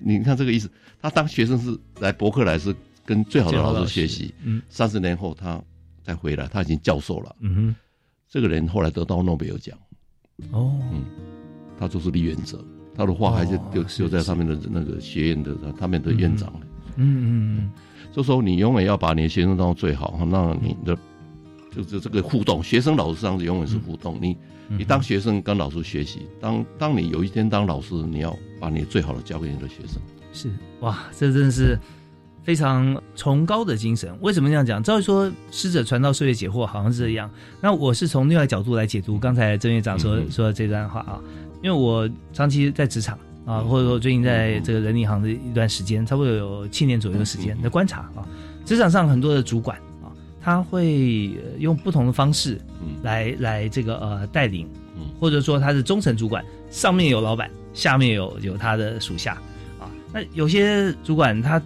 [0.02, 0.70] 你看这个意思，
[1.02, 2.74] 他当学生是来伯克莱是
[3.04, 5.62] 跟最好的老师学习，嗯，三十年后他
[6.02, 7.76] 再回来，他已经教授了，嗯哼，
[8.28, 9.76] 这个人后来得到诺贝尔奖，
[10.50, 11.04] 哦，嗯，
[11.78, 16.52] 他就是李元哲，他的话还是就就在上面的那个学院的他们的院长，
[16.96, 17.70] 嗯嗯嗯，
[18.12, 20.96] 就说你永远要把你的学生当做最好，那你的
[21.70, 24.36] 就是这个互动，学生老师上是永远是互动，你。
[24.68, 30.00] 你当学生跟老师学习，当当你有一天当老师，你要把你最好的教给你的学生。
[30.32, 30.50] 是。
[30.80, 31.78] 哇，这真的是
[32.42, 34.10] 非常崇高的精神。
[34.20, 34.82] 为什么这样讲？
[34.82, 37.30] 照理说，师者传道，授业解惑，好像是这样。
[37.60, 41.20] 那我是从另外角度来解读刚才郑院长说说这段话啊，
[41.62, 48.26] 因为我长期在职场啊，或者说最近在这个人力行的一段时间，差不多有七年左右的时间的观察啊，
[48.64, 49.78] 职场上很多的主管。
[50.44, 52.60] 他会用不同的方式
[53.04, 54.68] 来来这个呃带领，
[55.20, 59.34] 或者说他是中层主管，上面有老板，下面有有他的属下
[59.78, 59.86] 啊。
[60.12, 61.62] 那有些主管他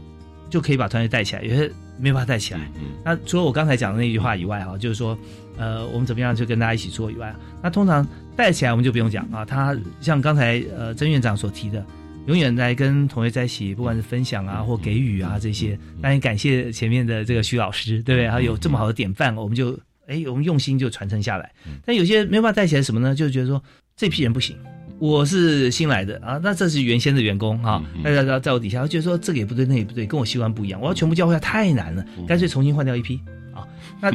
[0.50, 2.60] 就可以把团队带起来，有些没办法带起来。
[3.04, 5.18] 那除了我刚才讲的那句话以外哈，就是说
[5.56, 9.44] 呃我们怎么样就跟大家一起做以外，那通常带起来我们就不用讲啊。
[9.44, 11.84] 他像刚才呃曾院长所提的。
[12.26, 18.26] 永远在跟同学在一起，不管是分享啊或给予啊这些，当然感谢前面的这个徐老师，对不对？
[18.26, 19.78] 他有这么好的典范，我们就
[20.08, 21.52] 哎，我们用心就传承下来。
[21.84, 23.14] 但有些没有办法带起来什么呢？
[23.14, 23.62] 就觉得说
[23.96, 24.56] 这批人不行，
[24.98, 33.20] 我是新来的啊，那这是原先的员工啊，大家在在我底下，觉得说这个也不对，那也不对，跟我习惯不一样，我要全部教会太难了，干脆重新换掉一批
[33.54, 33.66] 啊。
[34.00, 34.12] 那。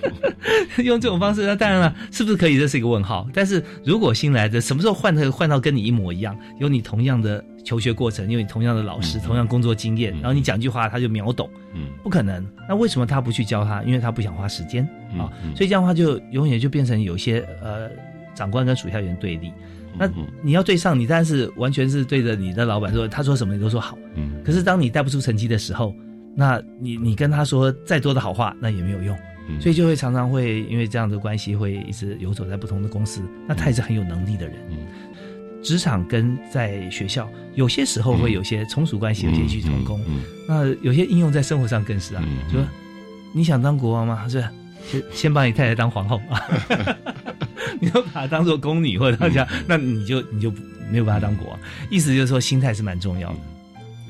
[0.84, 2.56] 用这种方式， 那当然了，是不是可以？
[2.56, 3.28] 这是一个问号。
[3.34, 12.46] 但是如果新来的什么时候换的换到跟你一模一样，有你同样的求学过程，有你同样的老师，同样工作经验，然后你讲句话他就秒懂，嗯，不可能。
[12.68, 13.82] 那为什么他不去教他？
[13.82, 14.88] 因为他不想花时间
[15.18, 15.26] 啊。
[15.56, 17.90] 所以这样的话就永远就变成有些呃
[18.38, 19.52] 长官跟属下员对立。
[19.98, 20.08] 那
[20.42, 23.98] 你要对上，你当然是完全是对着你的老板说，他说什么你都说好。
[24.14, 24.40] 嗯。
[24.44, 25.92] 可是当你带不出成绩的时候，
[26.36, 29.18] 那你你跟他说再多的好话，那也没有用。
[29.60, 33.22] 所以就会常常会因为这样的关系，会一直游走在不同的公司。
[33.48, 34.54] 那他也是很有能力的人。
[35.62, 40.00] 职场跟在学校有些时候会有些从属关系，有些异曲同工。
[40.46, 42.22] 那有些应用在生活上更是啊。
[42.52, 42.58] 就
[43.32, 44.26] 你想当国王吗？
[44.30, 44.44] 是
[44.86, 46.38] 先先把你太太当皇后啊？
[47.80, 50.52] 你要把它当做宫女或者大家，那你就你就
[50.90, 51.58] 没有把它当国王。
[51.90, 53.38] 意思就是说，心态是蛮重要的。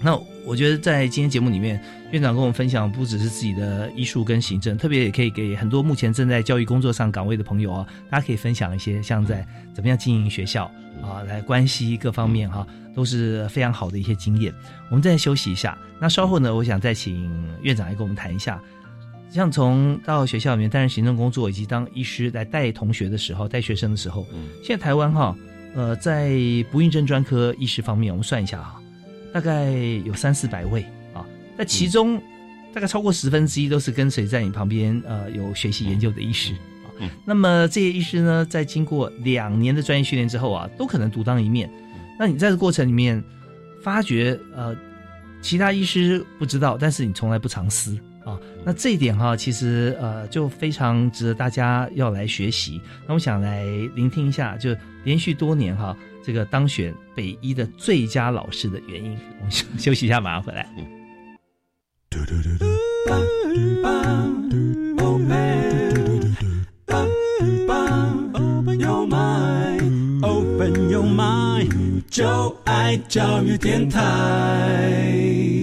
[0.01, 0.17] 那
[0.47, 9.45] 我觉得在今天节目里面，院长跟我们分享不只是自己的医术跟行政，特别也可以给很多目前正在教育工作上岗位的朋友啊，大家可以分享一些像在
[9.75, 10.71] 怎么样经营学校
[11.03, 12.65] 啊，来关系各方面哈，
[12.95, 14.55] 都是非常好的一些经验。
[14.89, 17.29] 我们再休息一下，那稍后呢，我想再请
[17.63, 18.63] 院长来跟我们谈一下，
[19.31, 24.27] 像从到学校里面担任行政工作，以及当医师来带同学的时候、带学生的时候，
[24.63, 25.37] 现在台湾哈，
[25.75, 26.31] 呃，在
[26.71, 28.81] 不孕症专科医师方面，我们算一下哈。
[29.33, 29.71] 大概
[30.05, 31.25] 有三四百位啊，
[31.57, 32.21] 那其中
[32.73, 36.89] 大概超过十分之一都是跟随在你旁边呃有学习研究的医师啊。
[37.27, 41.71] 那么这些医师呢，在经过两年的专业训练之后啊，都可能独当一面。
[42.19, 43.23] 那你在这过程里面
[43.83, 44.75] 发觉呃，
[45.43, 47.97] 其他医师不知道，但是你从来不藏私
[48.29, 48.39] 啊。
[48.65, 52.81] 那这一点哈，其实呃就非常值得大家要来学习。
[53.07, 53.65] 那我想来
[53.95, 55.97] 聆听一下，就连续多年哈。
[56.23, 60.69] 这个当选北医的最佳老师的原因，我们休休息一下，马上回来。
[72.11, 75.58] 就爱教育电台。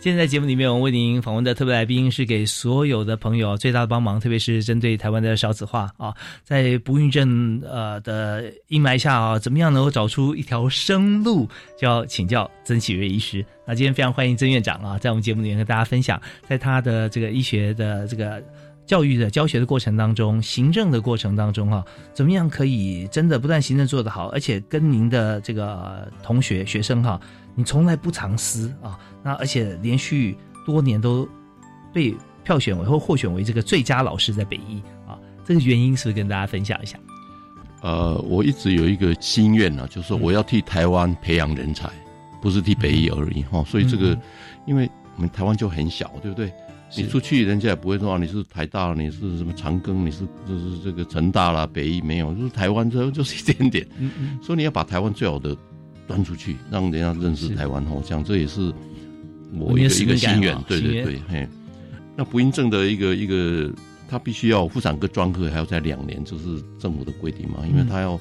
[0.00, 11.46] 现在节目里面，我为您访问的特别来宾是给所有的朋友最大的帮忙，特别是针对台湾的少子化啊，在不孕症呃的阴霾下啊，怎么样能够找出一条生路，
[11.78, 13.44] 就要请教曾启瑞医师。
[13.66, 16.18] 那今天非常欢迎曾院长啊，在我们节目里面跟大家分享，
[16.48, 18.42] 在他的这个医学的这个
[18.86, 27.20] 教育的教学的过程当中，行政的过程当中啊，怎么样可以真的不但行政做得好，而且跟您的这个同学学生哈。
[27.54, 31.28] 你从来不藏私啊，那而且连续多年都
[31.92, 36.98] 被票选为或获选为这个最佳老师在北医啊，这个原因是不是跟大家分享一下？
[37.82, 41.90] 呃，我一直有一个心愿呢，就是说我要替台湾培养人才，
[42.40, 43.62] 不是替北医而已哈。
[43.64, 44.18] 所以这个，
[44.66, 46.52] 因为我们台湾就很小，对不对？
[46.96, 53.86] 你出去人家也不会说你是台大，你是什么长庚，你是就是这个成大啦，北医没有，就是台湾这就是一点点。
[53.98, 54.38] 嗯嗯。
[54.42, 55.56] 所以你要把台湾最好的。
[56.06, 58.72] 端出去，让人家认识台湾吼，像这也是
[59.54, 61.48] 我一个一个心愿，对对对，嘿。
[62.16, 63.72] 那不孕症的一个一个，
[64.06, 67.66] 他必须要妇产科专科，还要在两年，这是政府的规定嘛？
[67.66, 68.20] 因为他要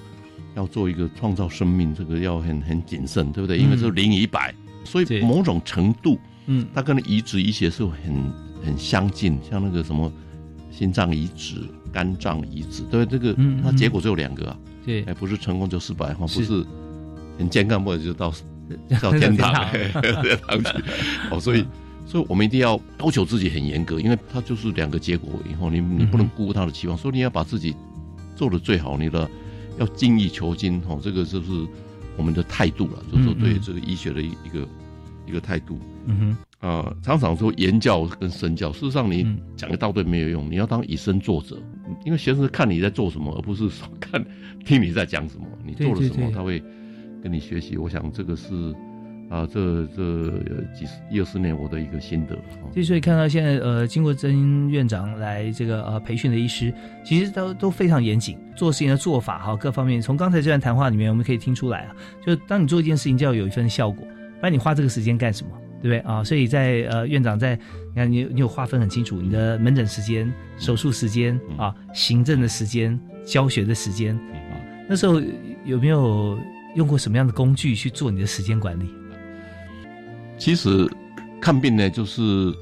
[0.56, 3.58] 要做一个创造生命，这个要很很谨慎，对不对？
[3.58, 4.56] 因为是零一百，
[4.86, 8.32] 所以某种程度，嗯，它跟移植医学是很
[8.64, 10.10] 很相近，像那个什么
[10.72, 11.62] 心脏移植、
[11.92, 16.66] 肝脏移植，对这个，那结果只有两个啊，对，哎，不是成功就失败哈，不是。
[17.38, 18.34] 很健康，或者就到
[19.02, 20.64] 到天堂天堂。
[20.64, 20.84] 去。
[21.32, 21.66] 哦，所以
[22.06, 27.76] 所以我们一定要要求自己很严格，因为它就是两个结果以后，你你不能辜负他的期望，所以你要把自己
[28.36, 29.30] 做的最好，你的
[29.78, 31.68] 要精益求精哦，这个就是
[32.18, 34.68] 我们的态度了，就是说对这个医学的一一个
[35.28, 35.80] 一个态度。
[36.06, 36.38] 嗯哼。
[36.62, 39.26] 啊，常常说言教跟身教，事实上你
[39.58, 41.58] 讲一大堆没有用，你要当以身作则，
[42.06, 44.24] 因为学生看你在做什么，而不是说 看
[44.64, 46.64] 听你在讲什么，你做了什么他会。
[47.22, 48.74] 跟你学习，我想这个是，
[49.30, 50.30] 啊，这这
[50.74, 52.38] 几十一二十年我的一个心得。
[52.84, 61.96] 所以看到现在呃，经过曾院长来这个呃培训的医师，其实都都非常严谨，做事情的做法哈，各方面从刚才这段谈话里面我们可以听出来啊，
[62.26, 65.52] 就当你做一件事情就要有一份效果，不然你花这个时间干什么，
[65.82, 66.24] 对不对啊？
[66.24, 74.58] 所以在呃院长在你看你你有划分很清楚，你的门诊时间、手术时间啊、行政的时间、教学的时间啊，
[74.90, 75.22] 那时候
[75.64, 76.38] 有没有
[76.76, 78.90] 用过什么样的工具去做你的时间管理？
[80.38, 80.90] 其实
[81.40, 82.54] 看病呢，就是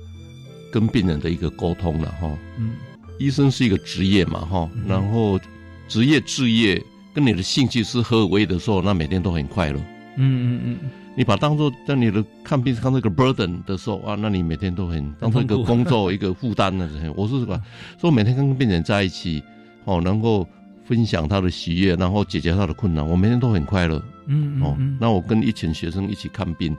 [0.72, 2.38] 跟病人的一个沟通了哈。
[2.57, 2.72] 嗯，
[3.18, 5.39] 医生是一个职业嘛哈，然后
[5.88, 6.82] 职业置业
[7.14, 9.80] 跟你的兴趣是合为的时候，那每天都很快乐。
[10.18, 16.89] 嗯嗯嗯，你把当做在你的看病当做一个 burden 的时候啊，那你每天都很当做一个工作一个负担呢。
[17.16, 17.62] 我是吧，
[18.01, 19.41] 说每天跟病人在一起，
[19.86, 20.45] 哦，能够
[20.90, 24.04] 分享他的喜悦，然后解决他的困难，我每天都很快乐。
[24.26, 26.76] 嗯哦，那我跟一群学生一起看病。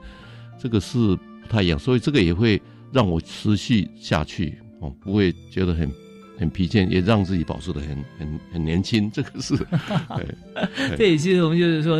[0.59, 2.61] 这个是不太一样，所以这个也会
[2.93, 5.89] 让我持续下去哦，不会觉得很
[6.37, 9.09] 很疲倦，也让自己保持的很很很年轻。
[9.15, 9.57] 这个是，
[10.99, 11.99] 对，其实我们就是说，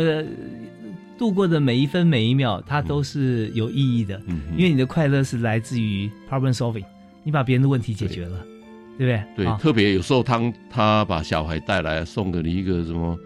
[1.17, 6.83] 度过的每一分每一秒，它都是有意义的，嗯因为你的快乐是来自于 problem solving，
[7.23, 8.45] 你把别人的问题解决了，
[8.97, 9.45] 对不对？
[9.45, 13.17] 对，特别有时候他他把小孩带来，送给你一个什么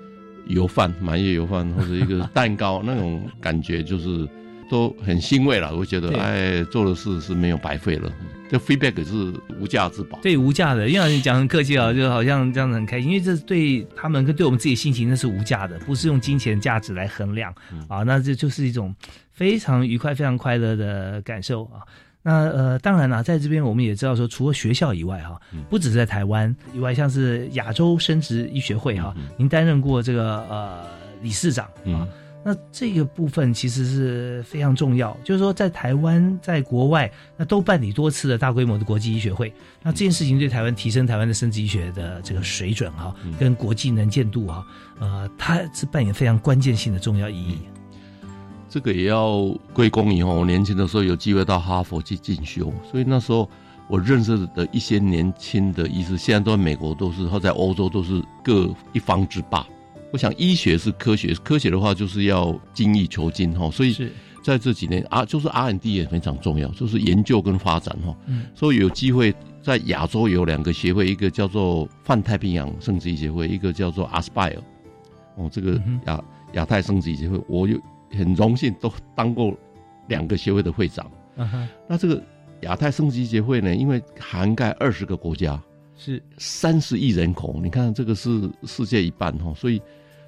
[0.48, 4.28] 油饭，满月油饭或者一个蛋糕，那种感觉就是。
[4.68, 8.12] 都很欣慰了，我觉得哎，做的事是没有白费了。
[8.50, 10.90] 这 feedback 是无价之宝，对，无价的。
[10.90, 17.54] 因为你讲很客气啊，就好像这样子很开心，因为这对他们跟对我们自己心情那是无价的，不是用金钱价值来衡量
[17.88, 18.02] 啊。
[18.02, 18.92] 那这就是一种
[19.32, 21.86] 非常愉快、非常快乐的感受啊。
[22.28, 30.88] 那呃，当然了，在这边我们也知道说，除了学校以外哈，不只是在台湾以外，像是亚洲生殖医学会哈，您担任过这个呃
[31.22, 32.08] 理事长啊。
[32.44, 39.54] 那这个部分其实是非常重要，就是说在台湾、在国外，那都办理多次的大规模的国际医学会。
[39.84, 44.66] 那这件事情对台湾提升台湾的生殖医学的这个水准哈，跟国际能见度哈，
[45.00, 47.60] 呃，它是扮演非常关键性的重要意义。
[48.76, 53.50] 这个也要归功于我年轻的时候有机会到哈佛去进修，所以那时候
[53.88, 59.66] 我认识的一些年轻的医师，现在都在美国，都是或在欧洲，都是各一方之霸。
[60.12, 63.96] 我想医学是科学，科学的话就是要精益求精哈，所以
[64.44, 68.14] 在这几年啊，就是 R&D 也非常重要，就是研究跟发展哈。
[68.26, 74.60] 嗯，所以有机会在亚洲有两个协会，一个叫做泛太平洋生殖医协会，一个叫做 Aspire。
[75.38, 76.22] 哦，这个亚
[76.56, 77.80] 亚太生殖医协会，我有
[78.16, 79.54] 很荣幸都当过
[80.08, 81.10] 两个协会的会长。
[81.88, 82.24] 那这个
[82.62, 85.62] 亚太升级协会呢，因为涵盖二十个国家，
[85.98, 89.82] 是三十亿人口，你看这个是世界一半哈，所以。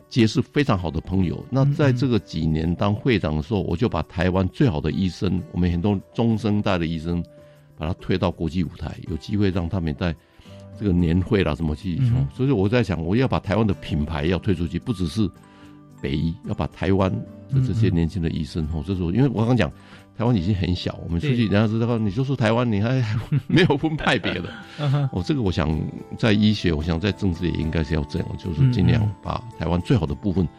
[0.10, 1.46] 结识非常好的朋友。
[1.50, 7.22] 那在这个几年当会长的时候，我就把台湾最好的医生，我们很多中生代的医生，
[7.78, 10.16] 把他推到国际舞台，有机会让他们在
[10.80, 12.00] 这个年会啦什么去。
[12.34, 15.30] 所以我在想，我要把台湾的品牌要推出去，不只是
[16.02, 19.72] 北医，要把台湾的这些年轻的医生哦，这是我因为我刚讲。
[20.18, 23.06] 台湾已经很小，我们出去人家知道，你就说台湾，你还
[23.46, 24.50] 没有分派别的。
[25.14, 25.80] 哦，这个我想
[26.18, 30.50] 在医学，我想在政治也应该是要这样，就是尽量把台湾最好的部分，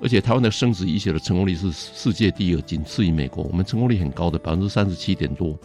[0.00, 3.42] 而且台湾的生殖医学的成功率是世界第二，仅次于美国。
[3.42, 5.58] 我们成功率很高的，百分之三十七点多，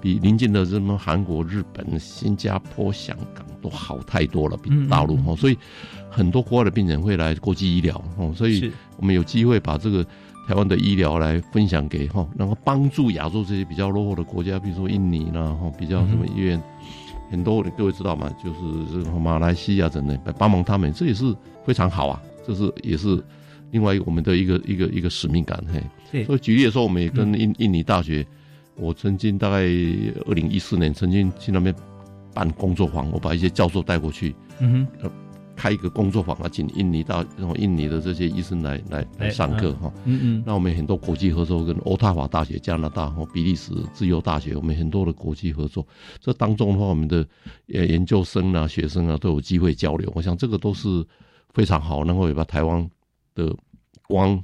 [0.00, 5.34] 比邻近的什么韩国、日本、新加坡、香港都好太多了，比大陆哦。
[5.34, 5.58] 所以
[6.14, 10.06] 很多国外的病人会来国际医疗哦，所以我们有机会把这个。
[10.46, 16.62] 台湾的医疗来分享给哈，然后帮助亚洲这些比较落后的国家，比如说印尼啦，哈，比较什么医院，
[17.30, 18.30] 很多各位知道吗？
[18.44, 18.58] 就是
[18.92, 21.34] 这个马来西亚等等，帮忙他们，这也是
[21.64, 23.24] 非常好啊，这是也是
[23.70, 25.58] 另外一个我们的一个一个一个使命感
[26.12, 26.22] 嘿。
[26.24, 28.22] 所以举例说，我们也跟印印尼大学，
[28.76, 29.62] 我曾经大概
[30.26, 31.74] 二零一四年曾经去那边
[32.34, 34.36] 办工作坊，我把一些教授带过去。
[34.58, 35.10] 嗯哼。
[35.56, 39.92] 开一个工作坊啊，请印尼到然后印尼的这些医生来来来上课哈。
[40.04, 40.42] 嗯嗯。
[40.44, 45.86] 那我们很多国际合作，跟欧塔法大学、加拿大和比利时自由大学，我们很多的国际合作。
[46.20, 47.26] 这当中的话，我们的
[47.72, 50.10] 呃研究生啊、学生啊都有机会交流。
[50.14, 51.04] 我想这个都是
[51.52, 52.90] 非常好，能够把台湾
[53.34, 53.54] 的
[54.06, 54.42] 光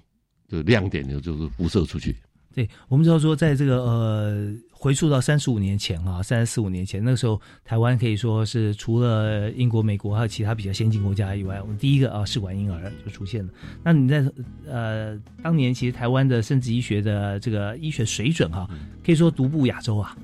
[0.48, 2.16] 的亮点呢，就是辐射出去。
[2.54, 4.54] 对，我们知道说，在这个呃。
[4.80, 13.52] 回溯到三十五年前啊，三十四五年前，那个时候台湾可以说是除了英国、美国还有其他比较先进国家以外，我们第一个啊试管婴儿就出现了。
[13.84, 14.24] 那你在
[14.66, 18.66] 呃当年，其实台湾的生殖医学的这个医学水准哈，
[19.04, 20.16] 可以说独步亚洲啊，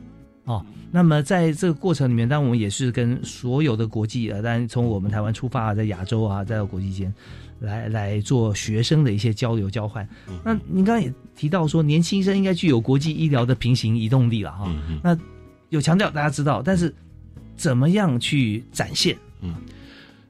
[0.47, 7.12] 哦，那么在这个过程里面，当然我们也是跟所有的国际啊，当然从我们台湾出发，在亚洲啊，再到国际间，
[7.59, 10.09] 来来做学生的一些交流交换。
[10.44, 14.72] 那您刚刚也提到说，年轻生应该具有国际医疗的平行移动力了哈。
[15.03, 15.18] 那
[15.70, 16.94] 有强调大家知道，但是
[17.57, 19.18] 怎么样去展现？
[19.40, 19.53] 嗯，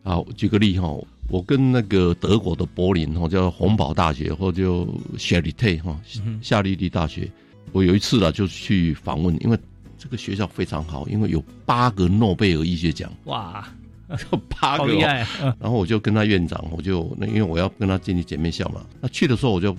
[0.02, 0.96] 好，举个例哈，
[1.28, 4.88] 我跟那个德国的柏林哈，叫洪堡大学或就
[5.18, 6.00] 夏利特哈，
[6.40, 7.30] 夏利利大学，
[7.72, 9.58] 我有一次呢就去访问，因为。
[9.99, 13.12] 这个学校非常好，因为有八个诺贝尔医学奖。
[13.24, 13.66] 哇，
[14.61, 18.84] 八个，然后我就跟他院长，我就那因为我要跟他进去姐妹校嘛。
[19.01, 19.76] 那去的时候我就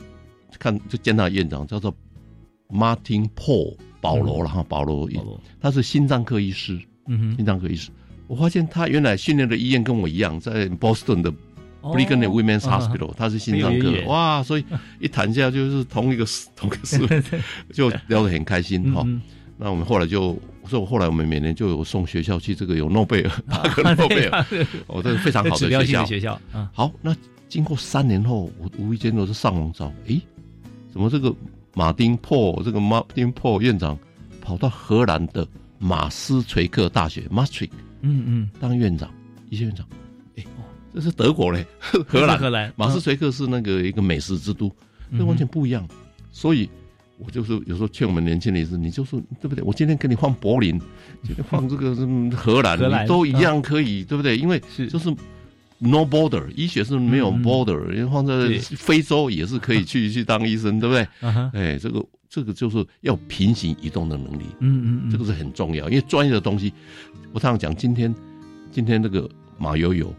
[0.60, 1.94] 看就见他院长叫做
[2.70, 5.10] Martin Paul 保罗了哈，保罗，
[5.62, 7.90] 他是心脏科医师，嗯哼，心脏科医师。
[8.28, 11.32] 我发现他原来训练的医院跟我一样，在 Boston 的
[11.82, 13.94] Brigham Women's Hospital，他是心脏科。
[14.06, 14.66] 哇，所以
[15.00, 17.24] 一谈下就是同一个同一个事，
[17.72, 19.08] 就聊得很开心哈。
[19.58, 20.38] 那我们后来就，
[20.68, 24.46] 所以后来我们每年就有送学校去这个有诺贝尔， 八个诺贝尔，
[24.86, 26.06] 哦，这是非常好的学校。
[26.06, 26.40] 学校，
[26.72, 27.16] 好，那
[27.50, 30.22] 经过三年后，我无意间我是上网找，诶，
[30.92, 31.34] 怎么这个
[31.74, 33.98] 马丁珀这个马丁珀院长
[34.42, 35.48] 跑到荷兰的
[35.80, 38.50] 马斯垂克大学 （Maastricht） 嗯嗯。
[38.60, 39.10] 当院长，
[39.50, 39.88] 医学院长，
[40.36, 40.44] 哎，
[40.94, 41.66] 这是德国嘞，
[42.08, 44.72] 荷兰荷兰马斯垂克是那个一个美食之都，
[45.18, 45.88] 这完全不一样，
[46.32, 46.70] 所以。
[47.18, 49.64] 我就是有时候劝我们年轻人是，你就说对不对？
[49.64, 50.80] 我今天给你放柏林，
[51.24, 51.96] 今天放这个
[52.38, 54.38] 荷兰，你都一样可以，对不对？
[54.38, 55.10] 因为就是
[55.80, 61.08] no border，医学是没有 border，因为放在非洲也是可以去 去当医生，对不对？
[61.54, 66.72] 哎，这个这个就是要平行移动的能力，嗯嗯嗯，这个是很重要，因为专业的东西，
[67.34, 68.14] 我常常讲，今天
[68.72, 70.14] 今天那个马友友，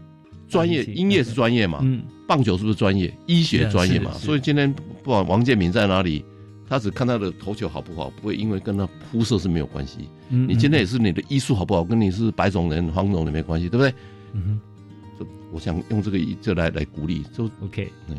[0.49, 3.13] 专业音乐是专业嘛，嗯，棒球是不是专业？
[3.25, 6.25] 医学专业嘛，所以今天不管王建民在哪里。
[6.69, 10.07] 他只看他的投球好不好，不会因为跟他肤色是没有关系。
[10.29, 13.93] 嗯，你今天也是你的医术好不好，跟你是白种人、黄种人没关系，对不对？
[14.33, 14.61] 嗯
[15.19, 17.91] 哼，我想用这个这来来鼓励，就 OK。
[18.07, 18.17] 对，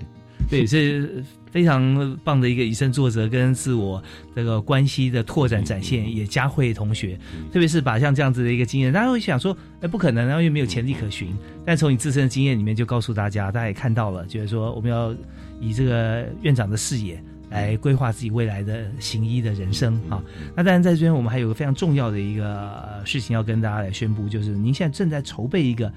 [0.48, 4.02] 对，是非常棒的一个以身作则跟自我
[4.34, 7.16] 这个关系的拓展展现，也嘉惠同学，
[7.52, 11.32] 特别是把像这样子的一个经验，大家会想说，哎，不可能，然后又没有前例可循。
[11.64, 15.14] 但从你自身的经验里面，就告诉大家，大家也看到了，就是说我们要
[15.60, 17.22] 以这个院长的视野。
[17.50, 20.22] 来规划自己未来的行医的人生啊！
[20.54, 25.92] 那当然，在这边我们还有个非常重要的一个事情要跟大家来宣布，就是您现在正在筹备一个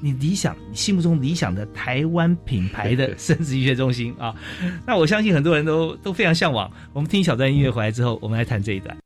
[0.00, 4.34] 你理想、你心目中理想的台湾品牌的 生殖医学中心啊！
[4.84, 6.70] 那我相信很多人都都非常向往。
[6.92, 8.96] 我们听小段音乐回来之后，我们来谈这一段。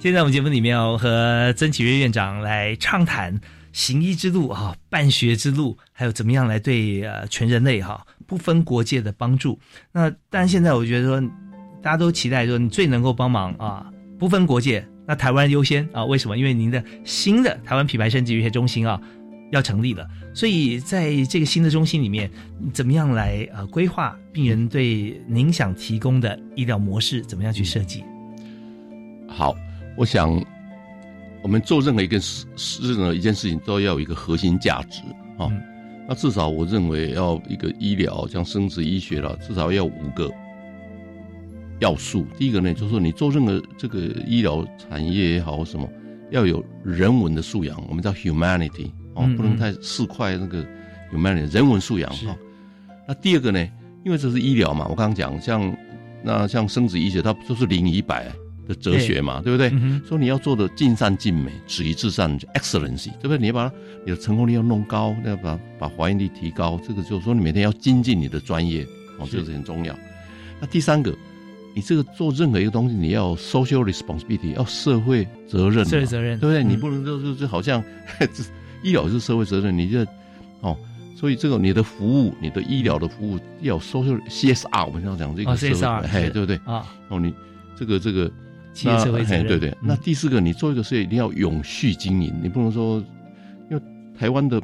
[0.00, 3.38] 现在我们节目里面要和曾启瑞院长来畅谈
[3.70, 9.60] 行医之路啊，办学之路，还有怎么样来对呃全人类哈不分国界的帮助。
[9.92, 11.20] 那但现在我觉得说，
[11.82, 16.02] 大家都期待说你最能够帮忙啊，不分国界，那台湾优先啊？
[16.02, 16.38] 为什么？
[16.38, 18.98] 因为您的新的台湾品牌升级医学中心啊
[19.52, 22.30] 要成立了，所以在这个新的中心里面，
[22.72, 28.02] 怎么样来呃规划病人对您想提供的医疗模式，怎么样去设计？
[29.28, 29.54] 好。
[30.00, 30.42] 我想，
[31.42, 32.46] 我们做任何一个事，
[32.80, 35.02] 任何一件事情都要有一个核心价值
[35.36, 35.52] 啊。
[36.08, 40.32] 那至少我认为要一个医疗，像生殖医学了，至少要五个
[41.80, 42.26] 要素。
[42.38, 45.86] 第一个呢，就是说你做任何这个医疗产业也好，什么
[46.30, 50.64] 要有人文的素养，我们叫 humanity 哦，不能太市侩那个
[51.12, 52.34] humanity 人文素养哈。
[53.06, 53.68] 那第二个呢，
[54.02, 55.76] 因为这是医疗嘛，我刚刚讲像
[56.24, 58.32] 那像生殖医学，它就是零一百。
[58.70, 59.68] 的哲学嘛，对不对？
[60.08, 63.38] 说你要做的尽善尽美，止于至善，excellency，对不对？
[63.38, 63.70] 你要把
[64.06, 68.86] 你的成功率要弄高，要把把怀孕率提高，这个就是说你每天要精进你的专业，
[69.18, 69.98] 哦，这个是很重要。
[70.60, 71.12] 那第三个，
[71.74, 76.62] 你这个做任何一个东西，你要 social responsibility，要社会责任，社会责任，对不对？
[76.62, 77.82] 你不能就就就好像
[78.84, 79.98] 医疗是社会责任，你就
[80.60, 80.76] 哦，
[81.16, 86.56] 所以这个你的服务，你的医疗的服务要 social CSR，我们要讲这个 CSR，嘿，对不对？
[86.64, 87.34] 啊，哦，你
[87.76, 88.30] 这个这个。
[88.84, 93.04] 那哎，对对，那第四个，你做一个事业一定要永续经营，你不能说，
[93.68, 93.82] 因为
[94.16, 94.62] 台湾的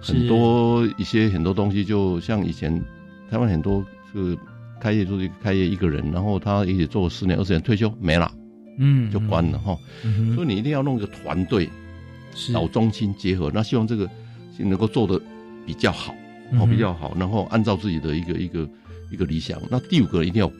[0.00, 2.80] 很多一些很多东西，就像以前
[3.30, 4.36] 台湾很多是
[4.80, 8.30] 开业就是开业一个人，然后他也许做十年二十年退休没了，
[8.78, 9.76] 嗯，就关了哈。
[10.34, 11.70] 所以你一定要弄一个团队，
[12.52, 14.08] 老中青结合，那希望这个
[14.58, 15.20] 能够做的
[15.66, 16.14] 比较好，
[16.60, 18.68] 哦比较好，然后按照自己的一个一个
[19.10, 19.58] 一个理想。
[19.70, 20.52] 那第五个一定要。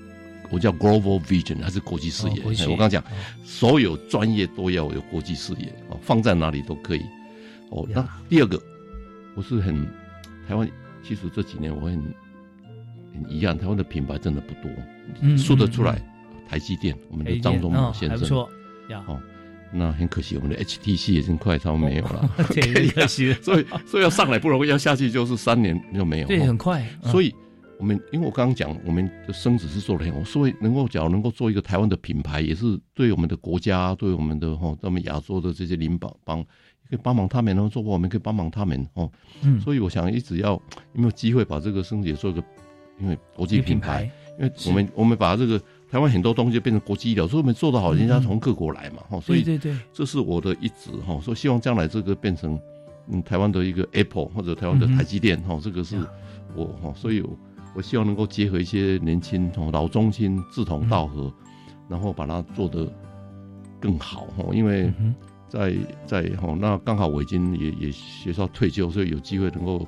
[0.53, 2.43] 我叫 global vision，它是国际视野。
[2.69, 3.03] 我刚讲，
[3.43, 7.03] 所有专业都要有国际视野哦，放在哪里都可以。
[7.71, 8.63] 哦，那第二个，
[9.35, 9.83] 我是很
[10.47, 10.69] 台湾，
[11.03, 11.95] 其实这几年我很
[13.15, 14.71] 很遗憾，台湾的品牌真的不多，
[15.23, 15.99] 嗯说得出来，
[16.47, 18.51] 台积电，我们的张忠谋先生，不错，
[19.07, 19.19] 哦，
[19.73, 27.35] 那很可惜，我们的 HTC 已经快超没有了， 对，可惜， 所以所以要上来不容易，要下去就是三年就没有，对，很快，所以。
[27.83, 36.41] 我们因为我刚刚讲，我们的生子是做的很好，所以能够讲能够做一个台湾的品牌，也是对我们的国家，对我们的哈，咱们亚洲的这些邻邦帮，
[36.89, 39.11] 可以帮忙他们，然后做过我们可以帮忙他们哦。
[39.43, 40.63] 嗯，所以我想一直要有
[40.93, 42.45] 没有机会把这个生子也做一个，
[43.01, 44.09] 因为国际品牌，
[44.39, 45.61] 因为我们我们把这个
[45.91, 49.21] 台湾很多东西变成国际医疗，所以我们做的好，人家从各国来嘛哈。
[49.21, 52.57] 所以对对，这是我的一直哈，所以希望将来这个变成
[53.09, 55.97] 嗯台湾的一个 Apple 或者台湾的台积电哈，这个是
[56.55, 57.21] 我哈，所以。
[57.75, 61.33] 我希望能够结合一些年轻、老中青志同道合，
[61.89, 62.91] 然后把它做得
[63.81, 64.45] 更好哈。
[64.53, 64.93] 因为
[65.49, 65.75] 在
[66.07, 69.87] 在哦，那刚好我已经也也学校退休，所以有机会能够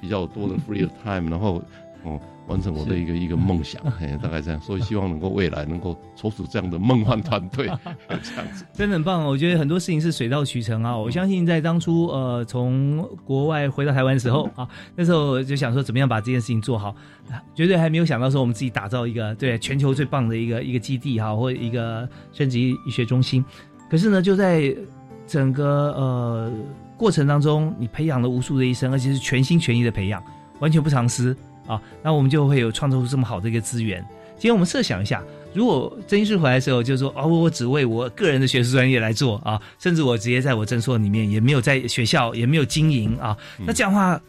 [0.00, 1.62] 比较多的 free time，然后
[2.04, 2.20] 哦。
[2.48, 3.82] 完成我的一个一个梦想，
[4.22, 7.66] 大概这样，所以希望能够未来能够抽出这样的梦幻团队，
[8.08, 9.24] 这样子真的很棒。
[9.24, 10.96] 我觉得很多事情是水到渠成啊！
[10.96, 16.94] 我相信在当初呃从国外回到台湾的时候啊，那时候就想说怎么样把这件事情做好，
[17.54, 23.44] 绝对还没有想到说我们自己打造一个对全球最棒的一个一个基地哈，或一个升级医学中心。
[23.90, 24.74] 可是呢，就在
[25.26, 26.52] 整个呃
[26.96, 30.22] 过程当中，你培养了无数的医生，而且是全心全意的培养，
[30.60, 31.36] 完全不藏私。
[31.66, 34.04] 啊，那我们就会有创造出这么好的一个资源。
[34.38, 35.22] 今天我们设想一下，
[35.54, 43.36] 如果曾医师回来的时候就说：“哦，我只为我个人的学术专业来做啊，甚至我直接在我诊所里面也没有在学校也没有经营啊。”
[43.66, 44.20] 那这样的话，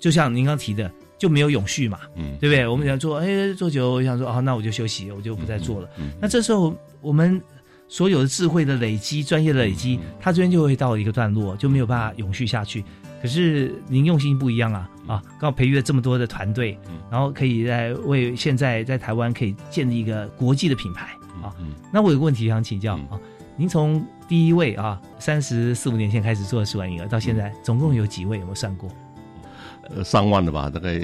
[0.00, 2.66] 就像您刚提的，就没有永续嘛，嗯，对不对？
[2.66, 5.88] 我们想做，哎，做久，我想说，哦，那我就休息，我就不再做了。
[6.20, 7.40] 那这时候我们
[7.86, 12.82] 所有的智慧的累积、专业的累积，它这边就会到一个段落，就没有办法永续下去。
[13.22, 15.22] 可是您用心不一样啊啊！
[15.38, 16.76] 刚好培育了这么多的团队，
[17.08, 21.54] 然后可以在为现在在台湾可以建立一个国际的品牌啊。
[21.92, 23.20] 那我有个问题想请教啊，
[23.56, 28.38] 您从第一位啊三十四五年前开始做试管婴儿，到现在总共有几位？
[28.38, 28.90] 有没有算过？
[29.94, 30.98] 呃，上万的吧，大概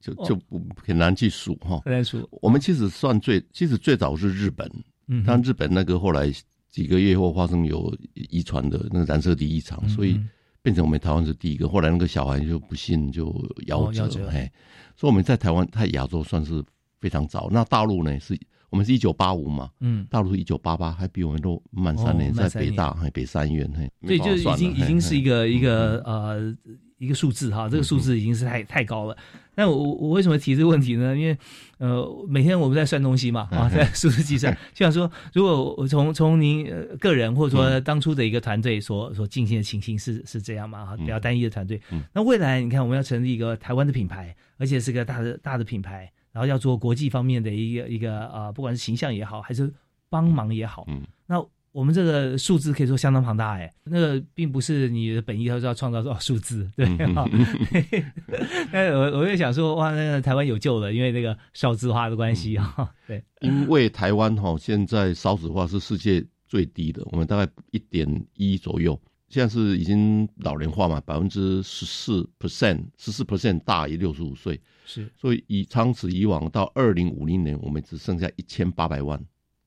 [0.00, 1.80] 就就不很难去数哈。
[1.84, 2.28] 很难数。
[2.40, 4.70] 我们其实算最，其实最早是日本，
[5.08, 6.32] 嗯，但日本那个后来
[6.70, 10.20] 几个月后发生有遗传的那个染色体异常，所以。
[10.64, 13.30] 变成我们台湾是第一个，后来那个小孩就不幸就
[13.66, 14.50] 夭折，嘿，
[14.96, 16.64] 所以我们在台湾在亚洲算是
[17.00, 17.50] 非常早。
[17.52, 18.34] 那大陆呢是，
[18.70, 26.56] 我们是一九八五嘛，嗯，大陆是一九八八，还比我们都慢三年，在北大还北三院，嘿，所以就已经已经是一个一个呃。
[26.96, 29.14] 一个数字哈，这个数字已经是太太高了。
[29.56, 31.16] 那我我为什么提这个问题呢？
[31.16, 31.36] 因为
[31.78, 36.66] 呃，每天我们在算东西嘛，啊，在数字计算，就想说，如果我从从您
[36.98, 40.84] 个人或者说当初的一个团队所所进行的情形是是这样嘛？
[40.86, 41.80] 哈，比较单一的团队。
[42.12, 49.72] 那未来你看，我们要成立一个台湾的品牌，而且是个大的大的品牌，然后要做国际方面的一个一个啊，不管是形象也好，还是
[50.08, 51.44] 帮忙也好，嗯，那。
[51.74, 57.28] 我们这个数字可以说相当庞大哎，那个并不是你的本意，他说要创造多少数字，对哈。
[58.72, 63.20] 那我我就想说，哇，那个台湾有救了，因为那个少子化的关系啊，对。
[63.40, 68.96] 因为台湾哈现在少子化是世界最低的，我们大概一点一左右，
[69.28, 75.10] 现在是已经老龄化嘛，百分之十四 percent，十四 percent 大于六十五岁，是。
[75.16, 79.20] 所以以长此以往，到二零五零年，我们只剩下一千八百万。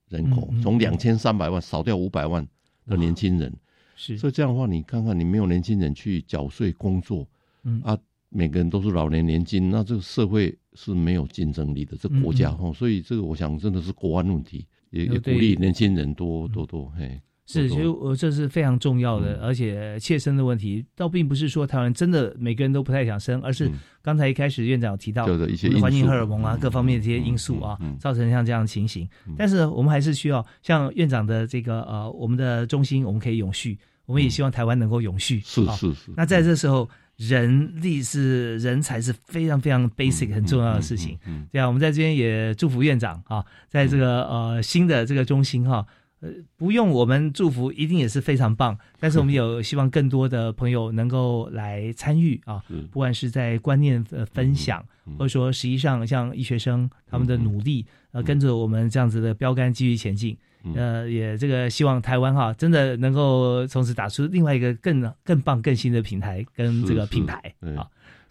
[0.10, 2.48] 人口从两千三百万少掉五百万
[2.86, 3.54] 的年轻人，
[3.96, 7.28] 是，所以这样的话，你看看，你没有年轻人去缴税工作，
[7.64, 7.82] 嗯。
[7.84, 7.98] 啊，
[8.30, 17.20] 每个人都是老年年金，那这个社会是没有竞争力的，这国家哈，所以这个我想真的是国安问题，也也鼓励年轻人多多多嘿。
[17.50, 23.72] 是，其实我这是非常重要的，而且切身的问题，倒并不是说台湾真的每个人都不太想生，而是
[24.02, 29.08] 刚才一开始院长提到的一些环境荷尔蒙啊，各方面这些因素啊，造成像这样的情形。
[29.38, 35.40] 但是我们还是需要像院长的这个呃，我们的中心我们可以永续，我们也希望台湾能够永续。
[35.46, 36.12] 是是是。
[36.18, 41.18] 那在这时候，人力是人才是非常非常 basic 很重要的事情。
[41.54, 45.88] 这样，我们在这边也祝福院长啊，在这个呃新的这个中心哈。
[46.20, 48.78] 呃，不用我们祝福，一定也是非常棒。
[49.00, 54.84] 但是我们有希望更多的朋友能够来参与啊，不管是在观念的分享，
[55.18, 60.38] 或者说实际上像医学生他们的努力，呃，跟着我们这样子的标杆继续前进。
[60.76, 67.88] 呃，也这个希望台湾哈，真的能够从此打出另外一个更更棒、更新的平台跟这个品牌啊。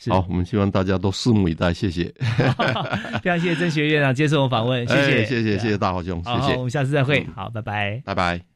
[0.08, 2.04] 好，我们希望大家都拭目以待，谢谢。
[3.22, 6.56] 非常谢谢曾学院长接受我访问，谢谢，谢谢，谢谢大华兄，谢谢。
[6.56, 8.55] 我们下次再会，好，拜拜，拜拜。